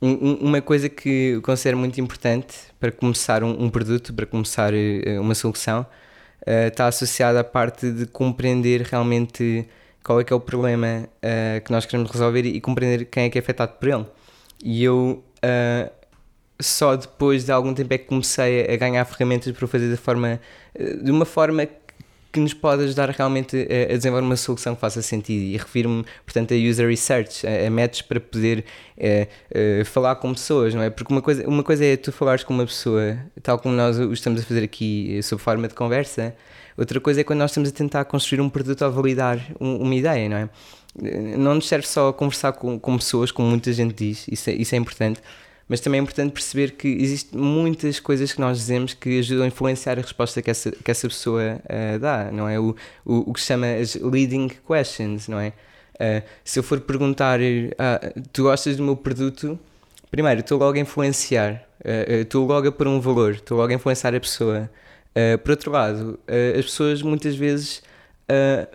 [0.02, 4.74] uma coisa que eu considero muito importante para começar um, um produto, para começar
[5.22, 5.86] uma solução,
[6.68, 9.68] está associada à parte de compreender realmente
[10.04, 13.26] qual é que é o problema uh, que nós queremos resolver e, e, compreender quem
[13.26, 14.06] é que é afetado por ele.
[14.64, 15.24] E eu
[16.62, 20.40] só depois de algum tempo é que comecei a ganhar ferramentas para fazer de, forma,
[21.02, 21.68] de uma forma
[22.32, 25.42] que nos pode ajudar realmente a, desenvolver uma solução que faça sentido.
[25.42, 28.66] E refiro-me, portanto, a user research, a, métodos para poder
[28.98, 30.90] é, é, falar com pessoas, não é?
[30.90, 34.14] Porque uma coisa, uma coisa é tu falares com uma pessoa, tal como nós o
[34.14, 36.36] estamos a fazer aqui, eh, sob forma de conversa,
[36.78, 39.96] outra coisa é quando nós estamos a tentar construir um produto ou validar um, uma
[39.96, 40.50] ideia, não é?
[41.38, 44.76] Não nos serve só conversar com, com pessoas, como muita gente diz, isso é, isso
[44.76, 45.22] é importante
[45.70, 49.48] mas também é importante perceber que existem muitas coisas que nós dizemos que ajudam a
[49.48, 52.60] influenciar a resposta que essa, que essa pessoa uh, dá, não é?
[52.60, 52.76] O,
[53.06, 55.50] o, o, que se chama as leading questions, não é?
[55.94, 59.60] Uh, se eu for perguntar, uh, tu gostas do meu produto?
[60.10, 61.64] Primeiro, estou logo a influenciar,
[62.20, 64.68] estou logo a pôr um valor, estou logo a influenciar a pessoa.
[65.44, 66.20] por outro lado,
[66.58, 67.84] as pessoas muitas vezes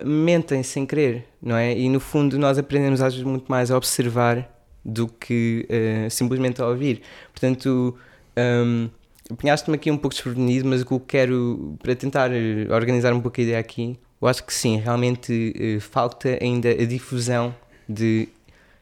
[0.05, 1.77] mentem sem querer, não é?
[1.77, 4.51] E no fundo nós aprendemos às vezes muito mais a observar
[4.85, 7.01] do que uh, simplesmente a ouvir.
[7.33, 7.97] Portanto,
[8.37, 8.89] um,
[9.31, 12.31] apanhaste-me aqui um pouco desprevenido, mas o que eu quero, para tentar
[12.71, 16.85] organizar um pouco a ideia aqui, eu acho que sim, realmente uh, falta ainda a
[16.85, 17.55] difusão
[17.89, 18.29] de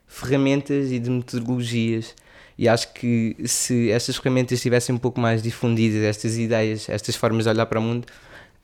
[0.07, 2.15] ferramentas e de metodologias.
[2.59, 7.45] E acho que se estas ferramentas estivessem um pouco mais difundidas, estas ideias, estas formas
[7.45, 8.07] de olhar para o mundo,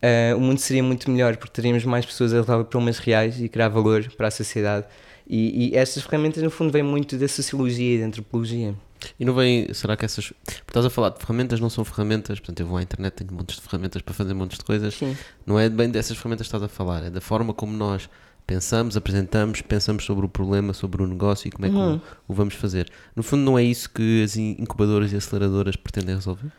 [0.02, 3.48] uh, o mundo seria muito melhor, porque teríamos mais pessoas a resolver problemas reais e
[3.48, 4.86] criar valor para a sociedade.
[5.26, 8.74] E, e estas ferramentas, no fundo, vêm muito da sociologia e da antropologia.
[9.18, 10.32] E não vem, será que essas.
[10.66, 13.56] Estás a falar de ferramentas, não são ferramentas, portanto, eu vou à internet, tenho montes
[13.56, 14.94] de ferramentas para fazer montes de coisas.
[14.94, 15.16] Sim.
[15.46, 18.08] Não é bem dessas ferramentas que estás a falar, é da forma como nós
[18.46, 21.96] pensamos, apresentamos, pensamos sobre o problema, sobre o negócio e como é que uhum.
[21.96, 22.90] o, o, vamos fazer.
[23.14, 26.50] No fundo, não é isso que as incubadoras e aceleradoras pretendem resolver?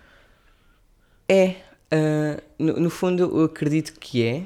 [1.27, 1.55] É.
[1.91, 4.43] Uh, no, no fundo, eu acredito que é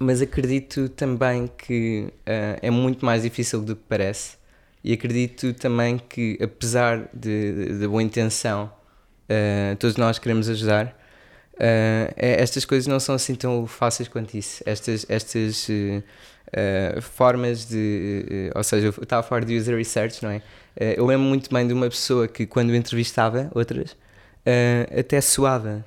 [0.00, 4.36] mas acredito também que uh, é muito mais difícil do que parece.
[4.82, 8.70] E acredito também que, apesar da boa intenção,
[9.30, 10.86] uh, todos nós queremos ajudar,
[11.54, 14.62] uh, estas coisas não são assim tão fáceis quanto isso.
[14.66, 15.68] Estas, estas
[17.00, 18.50] formas de.
[18.54, 20.42] ou seja, eu estava a falar de user research, não é?
[20.76, 23.96] eu lembro muito bem de uma pessoa que, quando entrevistava outras,
[24.96, 25.84] até suava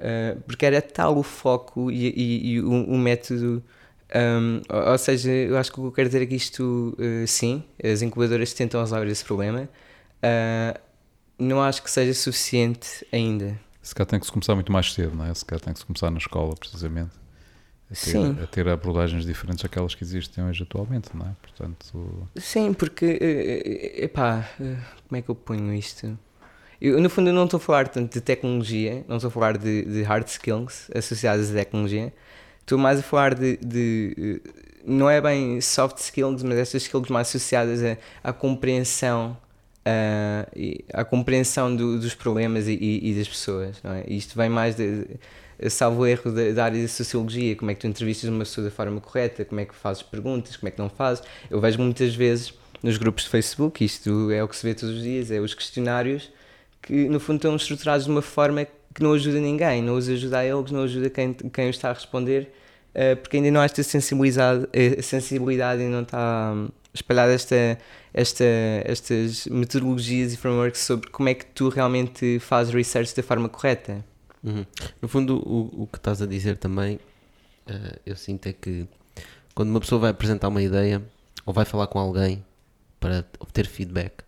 [0.00, 3.62] Uh, porque era tal o foco e, e, e o, o, método.
[4.14, 7.26] Um, ou seja, eu acho que o que eu quero dizer é que isto, uh,
[7.26, 9.68] sim, as incubadoras tentam resolver esse problema.
[10.24, 10.80] Uh,
[11.38, 13.60] não acho que seja suficiente ainda.
[13.82, 15.34] Se calhar tem que se começar muito mais cedo, não é?
[15.34, 17.20] Se calhar tem que se começar na escola, precisamente.
[17.90, 18.38] A ter, Sim.
[18.42, 21.34] a ter abordagens diferentes daquelas que existem hoje atualmente, não é?
[21.42, 22.28] Portanto...
[22.36, 23.18] Sim, porque,
[23.96, 24.48] epá,
[25.08, 26.16] como é que eu ponho isto?
[26.80, 29.84] Eu, no fundo, não estou a falar tanto de tecnologia, não estou a falar de,
[29.84, 32.12] de hard skills associadas à tecnologia,
[32.60, 34.40] estou mais a falar de, de,
[34.84, 37.96] Não é bem soft skills, mas estas skills mais associadas à,
[38.30, 39.36] à compreensão.
[39.80, 44.04] Uh, à compreensão do, dos problemas e, e, e, das pessoas, não é?
[44.06, 45.06] Isto vem mais de,
[45.70, 48.70] salvo erro da, da, área da sociologia, como é que tu entrevistas uma pessoa da
[48.70, 51.24] forma correta, como é que fazes perguntas, como é que não fazes.
[51.50, 52.52] Eu vejo muitas vezes
[52.82, 55.54] nos grupos de Facebook, isto é o que se vê todos os dias, é os
[55.54, 56.30] questionários
[56.82, 60.38] que no fundo estão estruturados de uma forma que não ajuda ninguém, não os ajuda
[60.38, 62.52] a eles, não ajuda quem, quem os está a responder,
[62.94, 64.66] uh, porque ainda não há esta sensibilidade,
[64.98, 67.78] a sensibilidade ainda não está hum, espalhada esta,
[68.12, 68.44] esta,
[68.84, 74.04] estas metodologias e frameworks sobre como é que tu realmente fazes research da forma correta.
[74.42, 74.64] Uhum.
[75.00, 76.96] No fundo, o, o que estás a dizer também,
[77.68, 78.86] uh, eu sinto é que
[79.54, 81.02] quando uma pessoa vai apresentar uma ideia,
[81.46, 82.44] ou vai falar com alguém
[82.98, 84.24] para obter feedback,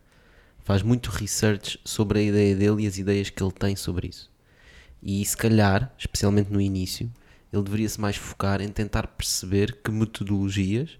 [0.64, 4.30] faz muito research sobre a ideia dele e as ideias que ele tem sobre isso.
[5.02, 7.10] E se calhar, especialmente no início,
[7.52, 10.98] ele deveria-se mais focar em tentar perceber que metodologias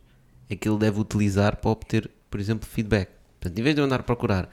[0.51, 3.09] é que ele deve utilizar para obter, por exemplo, feedback.
[3.41, 4.51] Portanto, em vez de eu andar a procurar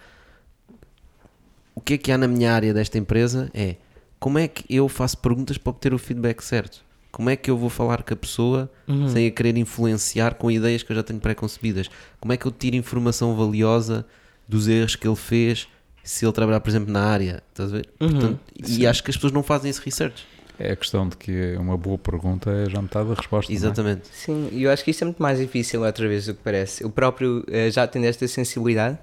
[1.76, 3.76] o que é que há na minha área desta empresa, é
[4.20, 6.84] como é que eu faço perguntas para obter o feedback certo.
[7.12, 9.10] Como é que eu vou falar com a pessoa uhum.
[9.10, 11.90] sem a querer influenciar com ideias que eu já tenho pré-concebidas?
[12.20, 14.06] Como é que eu tiro informação valiosa
[14.50, 15.68] dos erros que ele fez
[16.04, 17.44] se ele trabalhar, por exemplo, na área?
[17.50, 17.90] Estás a ver?
[18.02, 18.10] Uhum.
[18.10, 20.26] Portanto, e acho que as pessoas não fazem esse research.
[20.58, 23.52] É a questão de que uma boa pergunta é já metade da resposta.
[23.52, 23.56] É?
[23.56, 24.02] Exatamente.
[24.02, 24.12] É?
[24.12, 26.84] Sim, e eu acho que isto é muito mais difícil outra vez do que parece.
[26.84, 28.98] Eu próprio eh, já tenho esta sensibilidade,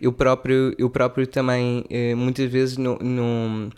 [0.00, 3.70] eu próprio, eu próprio também eh, muitas vezes não, não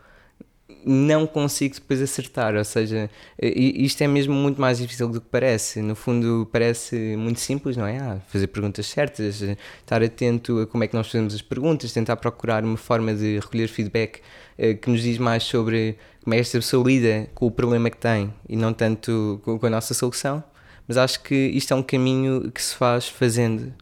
[0.84, 3.10] não consigo depois acertar, ou seja,
[3.40, 5.80] isto é mesmo muito mais difícil do que parece.
[5.80, 7.98] No fundo, parece muito simples, não é?
[7.98, 12.16] Ah, fazer perguntas certas, estar atento a como é que nós fazemos as perguntas, tentar
[12.16, 14.20] procurar uma forma de recolher feedback
[14.58, 17.90] eh, que nos diz mais sobre como é que esta pessoa lida com o problema
[17.90, 20.42] que tem e não tanto com a nossa solução.
[20.86, 23.72] Mas acho que isto é um caminho que se faz fazendo.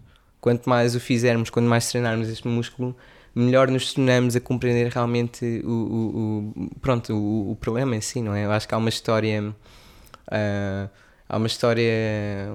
[0.40, 2.96] Quanto mais o fizermos, quanto mais treinarmos este músculo,
[3.34, 8.20] melhor nos tornamos a compreender realmente o, o, o pronto, o, o, problema em si,
[8.20, 8.44] não é?
[8.44, 10.90] Eu acho que há uma história, uh,
[11.28, 11.92] há uma história,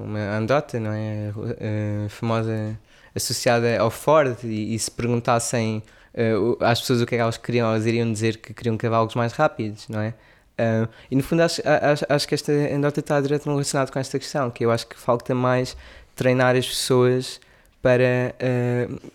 [0.03, 1.31] uma andota, não é?
[1.35, 2.77] Uh, famosa,
[3.15, 5.81] associada ao Ford, e, e se perguntassem
[6.13, 9.15] uh, às pessoas o que é que elas queriam, elas iriam dizer que queriam cavalos
[9.15, 10.13] mais rápidos, não é?
[10.57, 14.17] Uh, e no fundo acho, acho, acho, que esta andota está diretamente relacionada com esta
[14.17, 15.75] questão, que eu acho que falta mais
[16.15, 17.41] treinar as pessoas
[17.81, 19.11] para uh,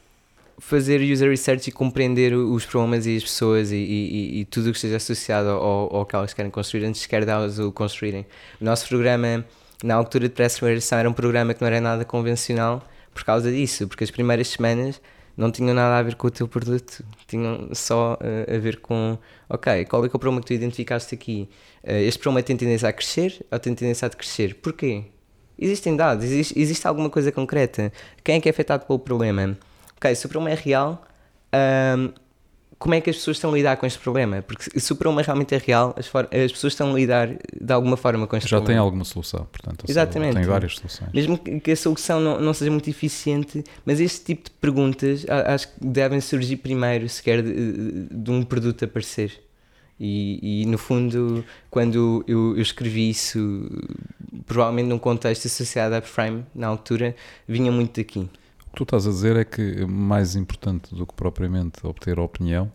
[0.61, 4.71] fazer user research e compreender os problemas e as pessoas e, e, e tudo o
[4.71, 8.27] que esteja associado ao, ao que elas querem construir antes sequer delas o construírem.
[8.61, 9.45] O nosso programa,
[9.83, 13.89] na altura de pré-aceleração, era um programa que não era nada convencional por causa disso,
[13.89, 15.01] porque as primeiras semanas
[15.37, 19.19] não tinham nada a ver com o teu produto, tinham só uh, a ver com,
[19.49, 21.49] ok, qual é, que é o problema que tu identificaste aqui?
[21.83, 24.57] Uh, este problema tem tendência a crescer ou tem tendência a decrescer?
[24.57, 25.05] Porquê?
[25.59, 27.91] Existem dados, existe, existe alguma coisa concreta.
[28.23, 29.57] Quem é que é afetado pelo problema?
[30.01, 31.05] Ok, se o problema é real,
[31.99, 32.13] um,
[32.79, 34.41] como é que as pessoas estão a lidar com este problema?
[34.41, 37.95] Porque se o problema realmente é real, as, as pessoas estão a lidar de alguma
[37.95, 38.73] forma com este Já problema.
[38.73, 39.85] Já tem alguma solução, portanto.
[39.87, 40.37] Exatamente.
[40.37, 41.13] Tem várias soluções.
[41.13, 45.69] Mesmo que a solução não, não seja muito eficiente, mas este tipo de perguntas acho
[45.69, 49.43] que devem surgir primeiro, sequer de, de um produto aparecer.
[50.03, 53.69] E, e, no fundo, quando eu, eu, escrevi isso,
[54.47, 57.15] provavelmente num contexto associado à Frame, na altura,
[57.47, 58.27] vinha muito daqui.
[58.71, 62.23] O que tu estás a dizer é que mais importante do que propriamente obter a
[62.23, 62.71] opinião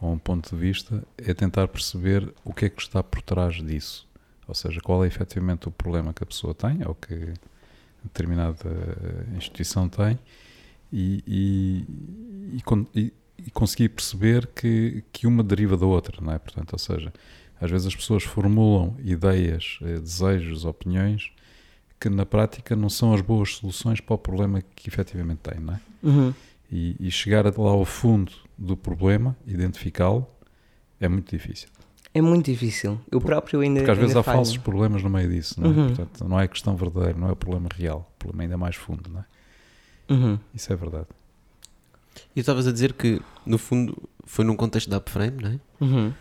[0.00, 3.56] ou um ponto de vista é tentar perceber o que é que está por trás
[3.56, 4.08] disso.
[4.46, 7.34] Ou seja, qual é efetivamente o problema que a pessoa tem ou que
[8.02, 8.70] determinada
[9.36, 10.18] instituição tem
[10.90, 12.60] e, e,
[12.94, 13.12] e,
[13.46, 16.38] e conseguir perceber que, que uma deriva da outra, não é?
[16.38, 17.12] Portanto, ou seja,
[17.60, 21.32] às vezes as pessoas formulam ideias, eh, desejos, opiniões
[22.00, 25.74] que na prática não são as boas soluções para o problema que efetivamente tem, não
[25.74, 25.80] é?
[26.02, 26.34] Uhum.
[26.70, 30.26] E, e, chegar lá ao fundo do problema, identificá-lo,
[31.00, 31.68] é muito difícil.
[32.12, 33.00] É muito difícil.
[33.10, 33.80] Eu próprio ainda.
[33.80, 34.38] Porque às vezes há falho.
[34.38, 35.74] falsos problemas no meio disso, não é?
[35.74, 35.86] Uhum.
[35.88, 38.10] Portanto, não é questão verdadeira, não é o problema real.
[38.14, 39.24] O problema ainda é mais fundo, não é?
[40.12, 40.38] Uhum.
[40.54, 41.06] Isso é verdade.
[42.34, 45.60] E estavas a dizer que, no fundo, foi num contexto da upframe, não é?
[45.80, 46.12] Uhum.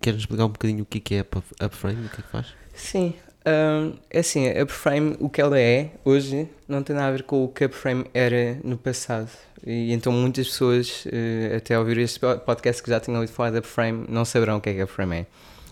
[0.00, 1.20] Queres explicar um bocadinho o que é
[1.64, 2.54] upframe, o que é que faz?
[2.74, 3.14] Sim,
[3.46, 7.22] um, é assim, a Upframe, o que ela é hoje, não tem nada a ver
[7.22, 9.30] com o que a Upframe era no passado.
[9.66, 13.60] E então muitas pessoas, uh, até ouvir este podcast que já tinham ouvido falar da
[13.60, 15.26] Upframe, não saberão o que é que a Upframe é.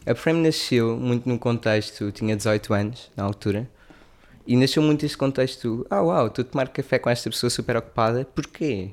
[0.07, 3.69] A Upframe nasceu muito no contexto, tinha 18 anos na altura,
[4.47, 7.77] e nasceu muito este contexto, ah uau, estou a tomar café com esta pessoa super
[7.77, 8.91] ocupada, porquê?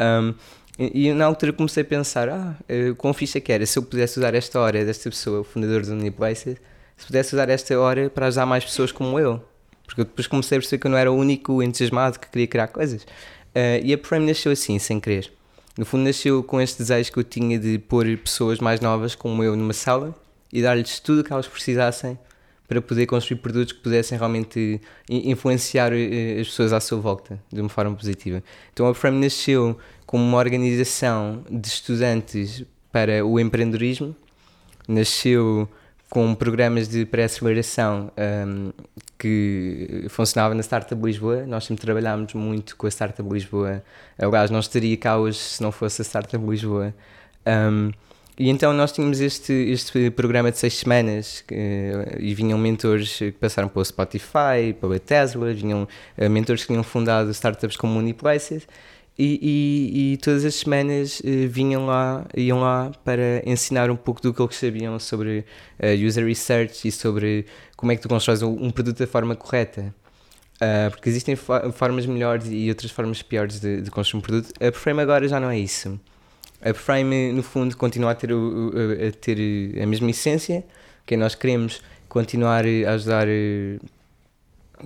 [0.00, 0.34] Um,
[0.76, 3.82] e, e, na altura comecei a pensar, ah, uh, quão ficha que era se eu
[3.84, 6.56] pudesse usar esta hora desta pessoa, o fundador do Uniplaces,
[6.98, 9.42] se pudesse usar esta hora para ajudar mais pessoas como eu.
[9.86, 12.46] Porque eu depois comecei a perceber que eu não era o único entusiasmado que queria
[12.46, 13.02] criar coisas.
[13.02, 15.32] Uh, e a Prime nasceu assim, sem querer.
[15.78, 19.42] No fundo, nasceu com este desejo que eu tinha de pôr pessoas mais novas como
[19.42, 20.14] eu numa sala
[20.52, 22.18] e dar-lhes tudo o que elas precisassem
[22.66, 27.60] para poder construir produtos que pudessem realmente influenciar uh, as pessoas à sua volta de
[27.60, 28.42] uma forma positiva.
[28.72, 34.14] Então a Frame nasceu como uma organização de estudantes para o empreendedorismo,
[34.86, 35.68] nasceu
[36.10, 38.10] com programas de pré-aceleração
[38.46, 38.72] um,
[39.18, 41.44] que funcionava na Startup Lisboa.
[41.46, 43.82] Nós sempre trabalhámos muito com a Startup Lisboa.
[44.18, 46.94] Aliás, não estaria cá hoje se não fosse a Startup Lisboa.
[47.46, 47.90] Um,
[48.38, 51.54] e então nós tínhamos este, este programa de seis semanas que,
[52.20, 57.30] e vinham mentores que passaram pelo Spotify, pela Tesla, vinham uh, mentores que tinham fundado
[57.32, 58.66] startups como Uniplaces
[59.18, 64.22] e, e, e, todas as semanas uh, vinham lá, iam lá para ensinar um pouco
[64.22, 65.44] do que eles sabiam sobre
[65.82, 67.44] uh, user research e sobre
[67.76, 69.92] como é que tu constróis um, um produto da forma correta.
[70.56, 74.52] Uh, porque existem formas melhores e outras formas piores de, de construir um produto.
[74.60, 75.98] A Frame agora já não é isso.
[76.62, 78.72] A Frame, no fundo, continua a ter, o,
[79.08, 80.64] a ter a mesma essência,
[81.06, 83.78] que nós queremos continuar a ajudar eh,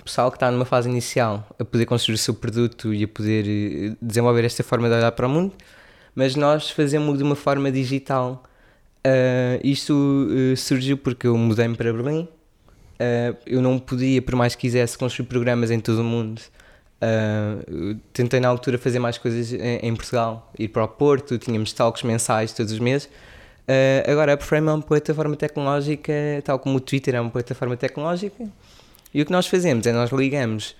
[0.00, 3.44] pessoal que está numa fase inicial a poder construir o seu produto e a poder
[3.46, 5.52] eh, desenvolver esta forma de olhar para o mundo,
[6.14, 8.42] mas nós fazemos de uma forma digital.
[9.04, 12.28] Uh, isto uh, surgiu porque eu mudei-me para Berlim
[13.02, 16.40] Uh, eu não podia, por mais que quisesse, construir programas em todo o mundo.
[17.02, 21.72] Uh, tentei na altura fazer mais coisas em, em, Portugal, ir para o Porto, tínhamos
[21.72, 23.08] talks mensais todos os meses.
[24.06, 26.12] Agora, a Upframe é uma plataforma tecnológica,
[26.44, 28.44] tal como o Twitter é uma plataforma tecnológica.
[29.12, 30.74] E o que nós fazemos é nós ligamos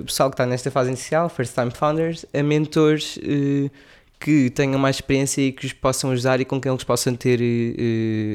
[0.00, 3.18] o pessoal que está nesta fase inicial, First Time Founders, a mentores
[4.20, 7.40] que tenham mais experiência e que os possam ajudar e com quem eles possam ter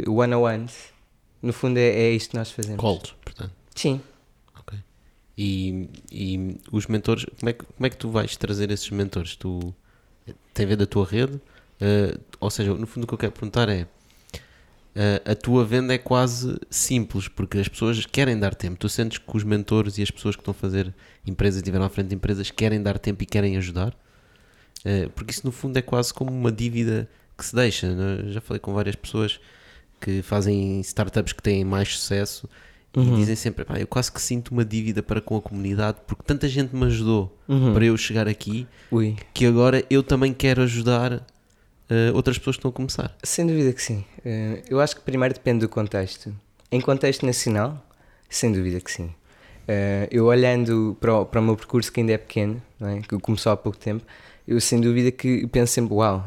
[0.08, 0.98] one-on-ones
[1.42, 2.82] no fundo é, é isto que nós fazemos.
[2.82, 3.54] Calls, portanto.
[3.76, 4.02] Sim.
[4.60, 4.78] Ok.
[5.38, 9.36] E, e os mentores, como é, que, como é que tu vais trazer esses mentores?
[9.36, 9.74] Tu
[10.54, 11.36] tem a ver da tua rede?
[11.36, 13.88] Uh, ou seja, no fundo o que eu quero perguntar é uh,
[15.26, 18.78] a tua venda é quase simples porque as pessoas querem dar tempo.
[18.78, 20.94] Tu sentes que os mentores e as pessoas que estão a fazer
[21.26, 23.96] empresas, estiveram à frente de empresas, querem dar tempo e querem ajudar?
[24.80, 27.94] Uh, porque isso no fundo é quase como uma dívida que se deixa.
[27.94, 28.32] Né?
[28.32, 29.40] Já falei com várias pessoas
[30.00, 32.50] que fazem startups que têm mais sucesso
[32.96, 33.14] uhum.
[33.14, 36.48] e dizem sempre: eu quase que sinto uma dívida para com a comunidade porque tanta
[36.48, 37.74] gente me ajudou uhum.
[37.74, 39.16] para eu chegar aqui Ui.
[39.34, 41.26] que agora eu também quero ajudar
[41.90, 43.18] uh, outras pessoas que estão a começar.
[43.24, 44.06] Sem dúvida que sim.
[44.20, 46.34] Uh, eu acho que primeiro depende do contexto.
[46.72, 47.84] Em contexto nacional,
[48.30, 49.06] sem dúvida que sim.
[49.06, 53.00] Uh, eu olhando para o, para o meu percurso que ainda é pequeno, é?
[53.02, 54.06] que começou há pouco tempo,
[54.48, 56.26] eu sem dúvida que penso sempre, uau,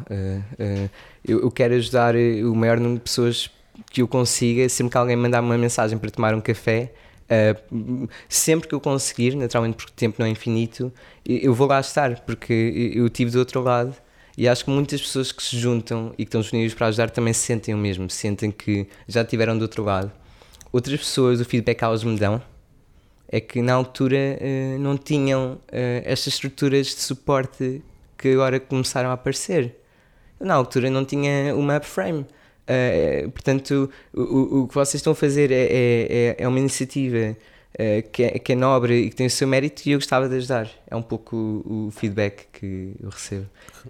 [1.25, 3.51] eu, eu quero ajudar o maior número de pessoas
[3.91, 6.93] que eu consiga, sempre que alguém mandar uma mensagem para tomar um café,
[7.31, 10.93] uh, sempre que eu conseguir, naturalmente porque o tempo não é infinito,
[11.25, 13.95] eu vou lá estar, porque eu tive do outro lado.
[14.37, 17.33] E acho que muitas pessoas que se juntam e que estão disponíveis para ajudar também
[17.33, 20.11] sentem o mesmo, sentem que já tiveram do outro lado.
[20.73, 22.41] Outras pessoas, o feedback que elas me dão
[23.29, 25.61] é que na altura uh, não tinham uh,
[26.05, 27.83] estas estruturas de suporte
[28.19, 29.77] que agora começaram a aparecer.
[30.39, 32.21] Na altura não tinha uma upframe.
[32.21, 37.37] Uh, portanto, o, o, que vocês estão a fazer é, é, é uma iniciativa
[37.75, 40.29] uh, que, é, que é nobre e que tem o seu mérito e eu gostava
[40.29, 40.71] de ajudar.
[40.87, 43.47] É um pouco o, o feedback que eu recebo.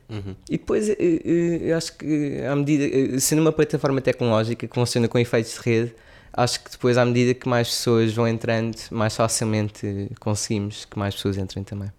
[0.09, 0.35] Uhum.
[0.49, 5.18] E depois, uh, eu acho que à medida, sendo uma plataforma tecnológica que funciona com
[5.18, 5.95] efeitos de rede,
[6.33, 11.14] acho que depois, à medida que mais pessoas vão entrando, mais facilmente conseguimos que mais
[11.14, 11.91] pessoas entrem também.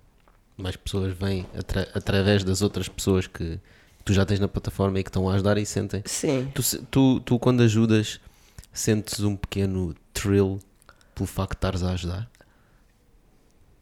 [0.58, 3.60] Mais pessoas vêm atra através das outras pessoas que
[4.06, 6.04] tu já tens na plataforma e que estão a ajudar e sentem.
[6.06, 6.52] Sim.
[6.54, 8.20] Tu, tu, tu quando ajudas,
[8.74, 10.60] sentes um pequeno thrill
[11.14, 12.32] pelo facto de estares a ajudar?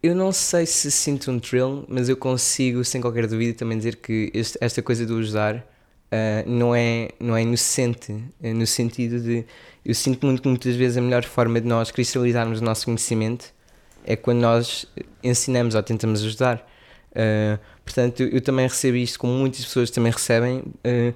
[0.01, 3.97] Eu não sei se sinto um thrill, mas eu consigo, sem qualquer dúvida, também dizer
[3.97, 9.19] que este, esta coisa do ajudar uh, não, é, não é inocente, é no sentido
[9.19, 9.45] de.
[9.83, 13.53] Eu sinto muito que muitas vezes a melhor forma de nós cristalizarmos o nosso conhecimento
[14.05, 14.85] é quando nós
[15.23, 16.65] ensinamos ou tentamos ajudar.
[17.11, 20.59] Uh, portanto, eu, também recebo isto, como muitas pessoas também recebem.
[20.59, 21.13] Uh,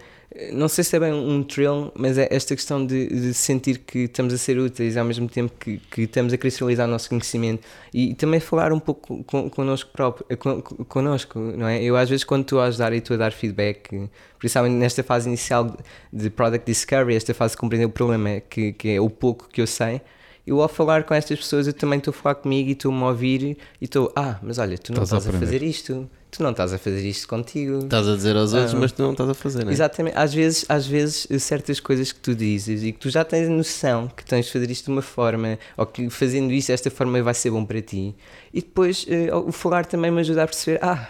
[0.51, 3.99] não sei se é bem um thrill, mas é esta questão de, de sentir que
[3.99, 7.63] estamos a ser úteis ao mesmo tempo que, que estamos a cristalizar o nosso conhecimento.
[7.93, 11.83] E, também falar um pouco con, connosco próprio, eh, con, connosco, não é?
[11.83, 14.09] Eu às vezes quando estou a ajudar e estou a dar feedback,
[14.39, 15.77] principalmente nesta fase inicial
[16.11, 19.61] de Product Discovery, esta fase de compreender o problema, que, que é o pouco que
[19.61, 20.01] eu sei,
[20.45, 23.07] eu ao falar com estas pessoas eu também estou a falar comigo e estou-me a
[23.07, 26.43] ouvir e estou, ah, mas olha, tu não estás, estás a, a, fazer isto, tu
[26.43, 27.79] não estás a fazer isto contigo.
[27.79, 29.73] Estás a dizer aos outros, ah, mas tu não estás a fazer, não é?
[29.73, 33.47] Exatamente, às vezes, às vezes certas coisas que tu dizes e que tu já tens
[33.49, 37.21] noção que tens de fazer isto de uma forma ou que fazendo isto desta forma
[37.21, 38.15] vai ser bom para ti
[38.53, 41.07] e depois uh, o falar também me ajuda a perceber, ah,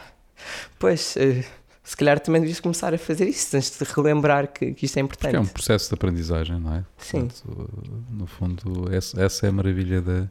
[0.80, 1.16] pois...
[1.16, 4.98] Uh, se calhar também devias começar a fazer isso, tens de relembrar que, que isto
[4.98, 5.32] é importante.
[5.32, 6.86] Porque é um processo de aprendizagem, não é?
[6.98, 7.28] Sim.
[7.28, 7.70] Portanto,
[8.10, 10.30] no fundo, essa, essa, é a maravilha da.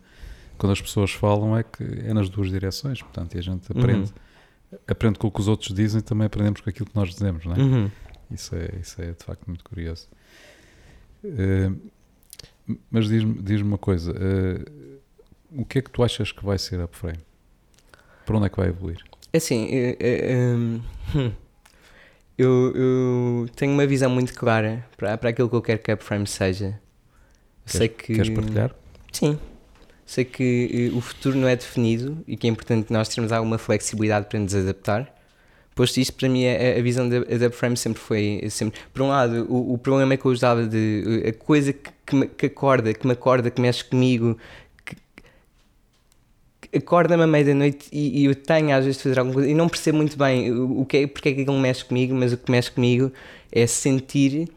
[0.57, 4.11] Quando as pessoas falam, é que é nas duas direções, portanto, e a gente aprende.
[4.11, 4.32] Uhum.
[4.87, 7.45] Aprende com o que os outros dizem e também aprendemos com aquilo que nós dizemos,
[7.45, 7.59] não é?
[7.59, 7.91] Uhum.
[8.31, 10.09] Isso, é isso é de facto muito curioso.
[11.25, 11.79] Uh,
[12.91, 15.01] mas diz-me diz uma coisa: uh,
[15.51, 17.18] o que é que tu achas que vai ser a Upframe?
[18.25, 18.99] Para onde é que vai evoluir?
[19.33, 19.97] É assim, uh,
[21.14, 21.33] hum,
[22.39, 25.95] eu, eu, tenho uma visão muito clara para, para aquilo que eu quero que a
[25.95, 26.81] Upframe seja.
[27.64, 28.75] Queres, sei que, queres partilhar?
[29.12, 29.39] Sim.
[30.12, 33.56] Sei que uh, o futuro não é definido e que é importante nós termos alguma
[33.56, 35.10] flexibilidade para nos adaptar.
[35.74, 38.46] Posto isto, para mim, a, a visão da, da Upframe sempre foi.
[38.50, 41.24] Sempre, por um lado, o, o problema que eu usava de.
[41.26, 44.36] a coisa que, que, me, que acorda, que me acorda, que mexe comigo,
[46.76, 49.66] acorda-me à meia-noite e, e, eu tenho às vezes de fazer alguma coisa e não
[49.66, 52.50] percebo muito bem o, que é, porque é que aquilo mexe comigo, mas o que
[52.50, 53.10] mexe comigo
[53.50, 54.50] é sentir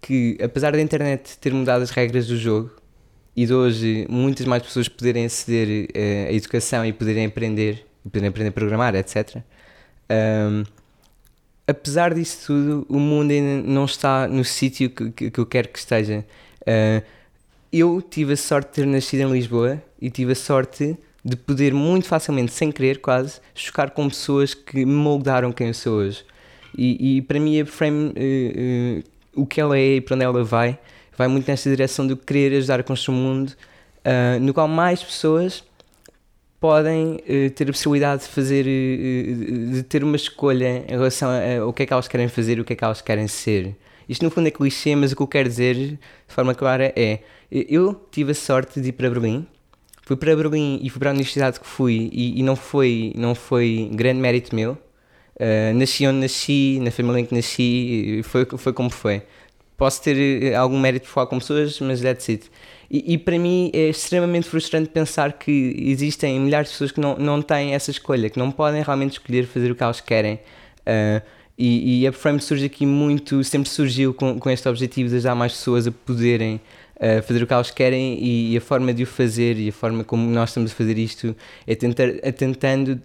[0.00, 2.72] que, apesar da internet ter mudado as regras do jogo
[3.36, 8.30] e de hoje muitas mais pessoas poderem aceder uh, à educação e poderem aprender, poderem
[8.30, 9.36] aprender a programar, etc.
[10.10, 10.64] Um,
[11.66, 15.78] apesar disso tudo, o mundo ainda não está no sítio que, que, eu quero que
[15.78, 16.24] esteja.
[16.62, 17.04] Uh,
[17.70, 21.74] eu tive a sorte de ter nascido em Lisboa e tive a sorte de poder
[21.74, 26.24] muito facilmente, sem querer quase, chocar com pessoas que me moldaram quem eu sou hoje.
[26.76, 30.24] E, e para mim a Frame, uh, uh, o que ela é e para onde
[30.24, 30.78] ela vai,
[31.16, 35.02] vai muito nesta direção de querer ajudar a construir um mundo uh, no qual mais
[35.02, 35.64] pessoas
[36.58, 37.18] podem
[37.54, 41.30] ter a possibilidade de fazer, de ter uma escolha em relação
[41.62, 43.76] ao que é que elas querem fazer o que é que elas querem ser.
[44.08, 47.20] Isto no fundo é clichê, mas o que eu quero dizer de forma clara é:
[47.50, 49.46] eu tive a sorte de ir para Berlim
[50.06, 53.34] Fui para Berlim e fui para a universidade que fui e, e não, foi, não
[53.34, 54.78] foi grande mérito meu.
[55.34, 59.24] Uh, nasci onde nasci, na família em que nasci, foi, foi como foi.
[59.76, 62.50] Posso ter eh, algum mérito por falar com pessoas, mas that's it.
[62.90, 67.16] E, e, para mim é extremamente frustrante pensar que existem milhares de pessoas que não,
[67.16, 70.36] não têm essa escolha, que não podem realmente escolher fazer o que elas querem.
[70.86, 71.20] Uh,
[71.58, 75.34] e, e a Frame surge aqui muito, sempre surgiu com, com este objetivo de ajudar
[75.34, 76.60] mais pessoas a poderem
[76.98, 79.72] a fazer o que elas querem e, e, a forma de o fazer e a
[79.72, 83.00] forma como nós estamos a fazer isto é, tentar, é tentando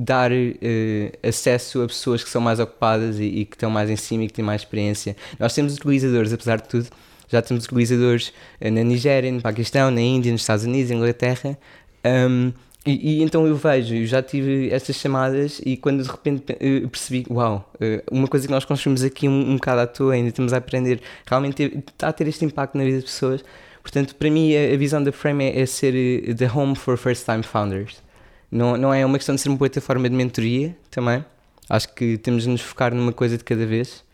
[0.00, 3.96] dar uh, acesso a pessoas que são mais ocupadas e, e, que estão mais em
[3.96, 5.14] cima e que têm mais experiência.
[5.38, 6.88] Nós temos utilizadores, apesar de tudo,
[7.28, 11.58] já temos utilizadores uh, na Nigéria, no Paquistão, na Índia, nos Estados Unidos, na Inglaterra.
[12.04, 12.52] Um,
[12.86, 16.80] e, e, então eu vejo, eu já tive estas chamadas e quando de repente eh,
[16.90, 17.70] percebi, uau,
[18.10, 20.98] uma coisa que nós construímos aqui um, um bocado à toa, ainda estamos a aprender,
[21.26, 23.44] realmente está a ter este impacto na vida das pessoas.
[23.82, 25.92] Portanto, para mim, a, a visão da Frame é, é, ser
[26.36, 28.02] the home for first time founders.
[28.50, 31.24] Não, não é uma questão de ser uma plataforma de mentoria também.
[31.68, 34.04] Acho que temos de nos focar numa coisa de cada vez.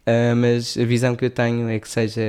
[0.00, 2.20] Uh, mas a visão que eu tenho é que seja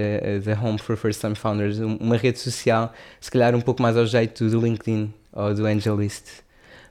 [0.44, 4.06] the home for first time founders, uma rede social, se calhar um pouco mais ao
[4.06, 6.26] jeito do LinkedIn ou do AngelList.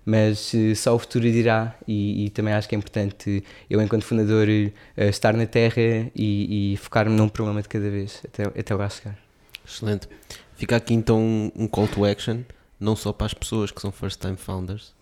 [0.04, 4.04] Mas uh, só o futuro dirá, e, e, também acho que é importante eu, enquanto
[4.04, 8.74] fundador, uh, estar na terra e, e focar-me num problema de cada vez, até, até
[8.74, 9.18] lá chegar.
[9.66, 10.08] Excelente.
[10.56, 12.38] Fica aqui então um call to action,
[12.80, 14.94] não só para as pessoas que são first time founders,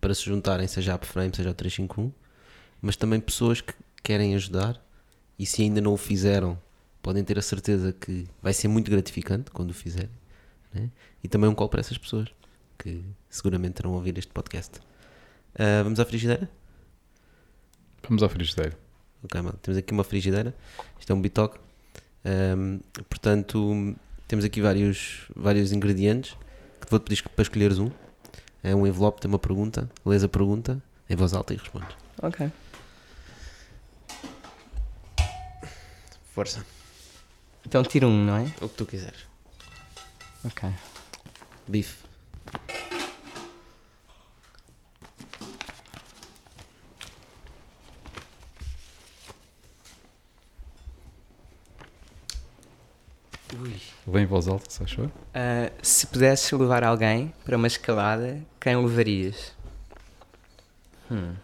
[0.00, 2.12] para se juntarem, seja a Upframe, seja a 351,
[2.82, 4.84] mas também pessoas que querem ajudar
[5.38, 6.60] e se ainda não o fizeram,
[7.00, 10.10] podem ter a certeza que vai ser muito gratificante quando o fizerem.
[10.72, 10.90] Né?
[11.22, 12.28] E também um call para essas pessoas
[12.76, 14.78] que seguramente terão a ouvir este podcast.
[15.54, 16.50] Uh, vamos à frigideira?
[18.06, 18.76] Vamos à frigideira.
[19.22, 19.58] Ok, mano.
[19.62, 20.54] Temos aqui uma frigideira.
[20.98, 21.58] Isto é um bitoque.
[22.26, 23.96] Um, portanto,
[24.28, 26.36] temos aqui vários, vários ingredientes
[26.84, 27.90] que te vou pedir para escolheres um.
[28.62, 29.90] É um envelope, tem uma pergunta.
[30.04, 31.96] Lês a pergunta em voz alta e respondes.
[32.22, 32.50] Ok.
[36.32, 36.64] Força.
[37.66, 38.42] Então tira um, não é?
[38.60, 39.26] O que tu quiseres.
[40.44, 40.68] Ok.
[41.66, 42.04] Bife.
[53.58, 53.80] Ui.
[54.06, 55.06] Lê em voz alta, se achou?
[55.06, 59.52] Uh, se pudesses levar alguém para uma escalada, quem levarias?
[61.10, 61.34] Hum.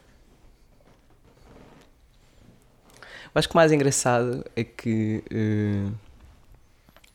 [3.33, 5.93] Eu acho que o mais engraçado é que uh,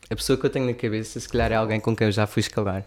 [0.08, 2.26] a pessoa que eu tenho na cabeça, se calhar é alguém com quem eu já
[2.26, 2.84] fui escalar.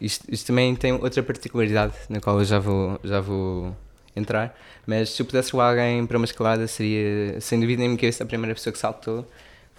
[0.00, 3.76] Isto, isto, também tem outra particularidade na qual eu já vou, já vou
[4.16, 7.98] entrar, mas se eu pudesse levar alguém para uma escalada, seria sem dúvida na minha
[7.98, 9.26] cabeça a primeira pessoa que saltou.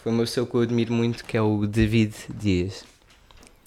[0.03, 2.83] Foi uma pessoa que eu admiro muito, que é o David Dias.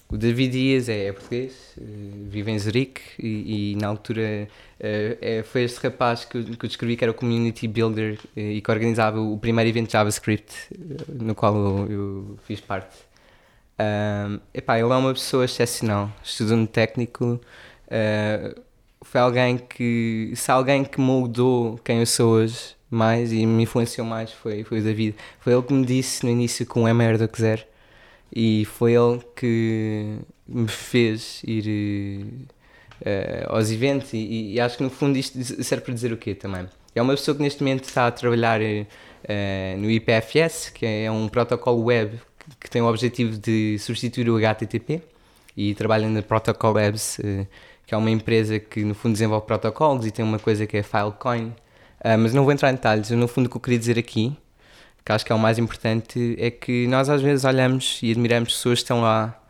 [0.06, 1.82] O David Dias é, é português, eh,
[2.28, 6.68] vive em Zurique e, e na altura uh, é, foi este rapaz que, que eu
[6.68, 11.24] descrevi que era o community builder uh, e que organizava o primeiro evento JavaScript uh,
[11.24, 12.94] no qual eu, eu fiz parte.
[13.80, 17.40] Um, epá, ele é uma pessoa excepcional, estudante técnico,
[19.02, 24.06] foi alguém que, se alguém que moldou quem eu sou hoje mais e me influenciou
[24.06, 25.14] mais foi, foi o David.
[25.40, 27.62] Foi ele que me disse no início que um é maior do que zero
[28.34, 32.24] e foi ele que me fez ir
[33.00, 36.34] uh, aos eventos e, e, acho que no fundo isto serve para dizer o quê
[36.34, 36.68] também?
[36.94, 41.28] É uma pessoa que neste momento está a trabalhar uh, no IPFS, que é um
[41.28, 42.18] protocolo web
[42.60, 45.02] que tem o objetivo de substituir o HTTP
[45.56, 47.46] e trabalha na Protocol Labs, uh,
[47.86, 50.82] que é uma empresa que no fundo desenvolve protocolos e tem uma coisa que é
[50.82, 51.52] Filecoin.
[52.00, 54.36] Uh, mas não vou entrar em detalhes, no fundo o que eu queria dizer aqui,
[55.04, 58.52] que acho que é o mais importante, é que nós às vezes olhamos e admiramos
[58.52, 59.40] pessoas que estão lá,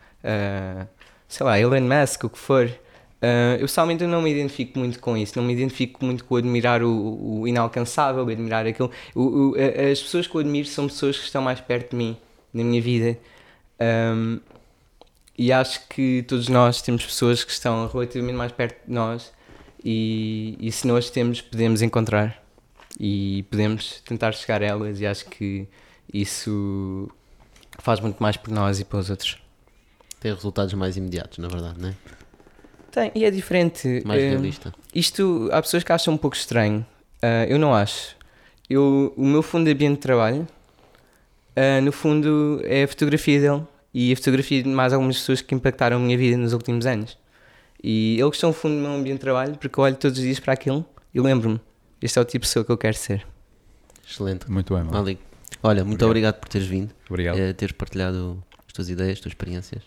[1.29, 2.71] sei lá, Elon Musk, o que for,
[3.17, 6.83] Uh, eu pessoalmente não me identifico muito com isso, não me identifico muito com admirar
[6.83, 8.91] o, o inalcançável, admirar aquilo.
[9.15, 9.55] O, o,
[9.91, 12.17] as pessoas que eu admiro são pessoas que estão mais perto de mim,
[12.53, 13.19] na minha vida.
[13.81, 14.39] Um,
[15.39, 19.33] e acho que todos nós temos pessoas que estão relativamente mais perto de nós
[19.89, 22.43] e, e se nós temos, podemos encontrar
[22.99, 25.69] e podemos tentar chegar a elas e acho que
[26.13, 27.09] isso
[27.79, 29.39] faz muito mais por nós e para os outros.
[30.19, 31.95] Tem resultados mais imediatos, na verdade, não é?
[32.91, 34.03] Tem, e é diferente.
[34.05, 34.75] Mais uh, realista.
[34.93, 36.85] Isto, há pessoas que acham um pouco estranho.
[37.23, 38.17] Uh, eu não acho.
[38.69, 40.49] Eu, o meu fundo de ambiente de trabalho,
[41.57, 43.63] uh, no fundo, é a fotografia dele.
[43.95, 47.17] E a fotografia de mais algumas pessoas que impactaram a minha vida nos últimos anos.
[47.83, 50.25] E ele gostou, no fundo, do meu ambiente de trabalho, porque eu olho todos os
[50.25, 51.61] dias para aquilo e lembro-me:
[52.01, 53.27] este é o tipo de pessoa que eu quero ser.
[54.09, 54.51] Excelente.
[54.51, 54.97] Muito bem, mano.
[55.63, 56.11] Olha, muito obrigado.
[56.11, 56.93] obrigado por teres vindo.
[57.09, 57.37] Obrigado.
[57.39, 59.83] Uh, teres partilhado as tuas ideias, as tuas experiências.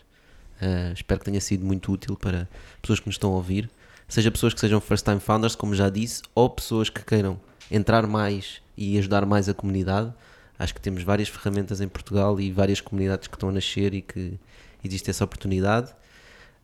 [0.60, 2.48] Uh, espero que tenha sido muito útil para
[2.82, 3.70] pessoas que nos estão a ouvir,
[4.06, 8.06] seja pessoas que sejam first time founders, como já disse, ou pessoas que queiram entrar
[8.06, 10.12] mais e ajudar mais a comunidade.
[10.58, 14.02] Acho que temos várias ferramentas em Portugal e várias comunidades que estão a nascer e
[14.02, 14.38] que
[14.84, 15.90] existe essa oportunidade.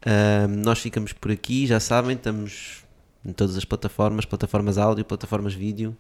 [0.03, 2.85] Uh, nós ficamos por aqui, já sabem, estamos
[3.25, 5.97] em todas as plataformas, plataformas áudio, plataformas vídeo.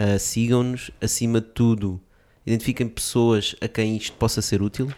[0.00, 2.00] Uh, Sigam-nos, acima de tudo,
[2.46, 4.90] identifiquem pessoas a quem isto possa ser útil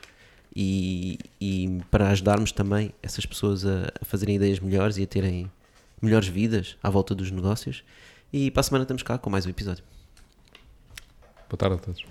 [0.54, 5.50] e, e para ajudarmos também essas pessoas a, a fazerem ideias melhores e a terem
[6.00, 7.82] melhores vidas à volta dos negócios.
[8.32, 9.84] E para a semana estamos cá com mais um episódio.
[11.48, 12.04] Boa tarde a todos.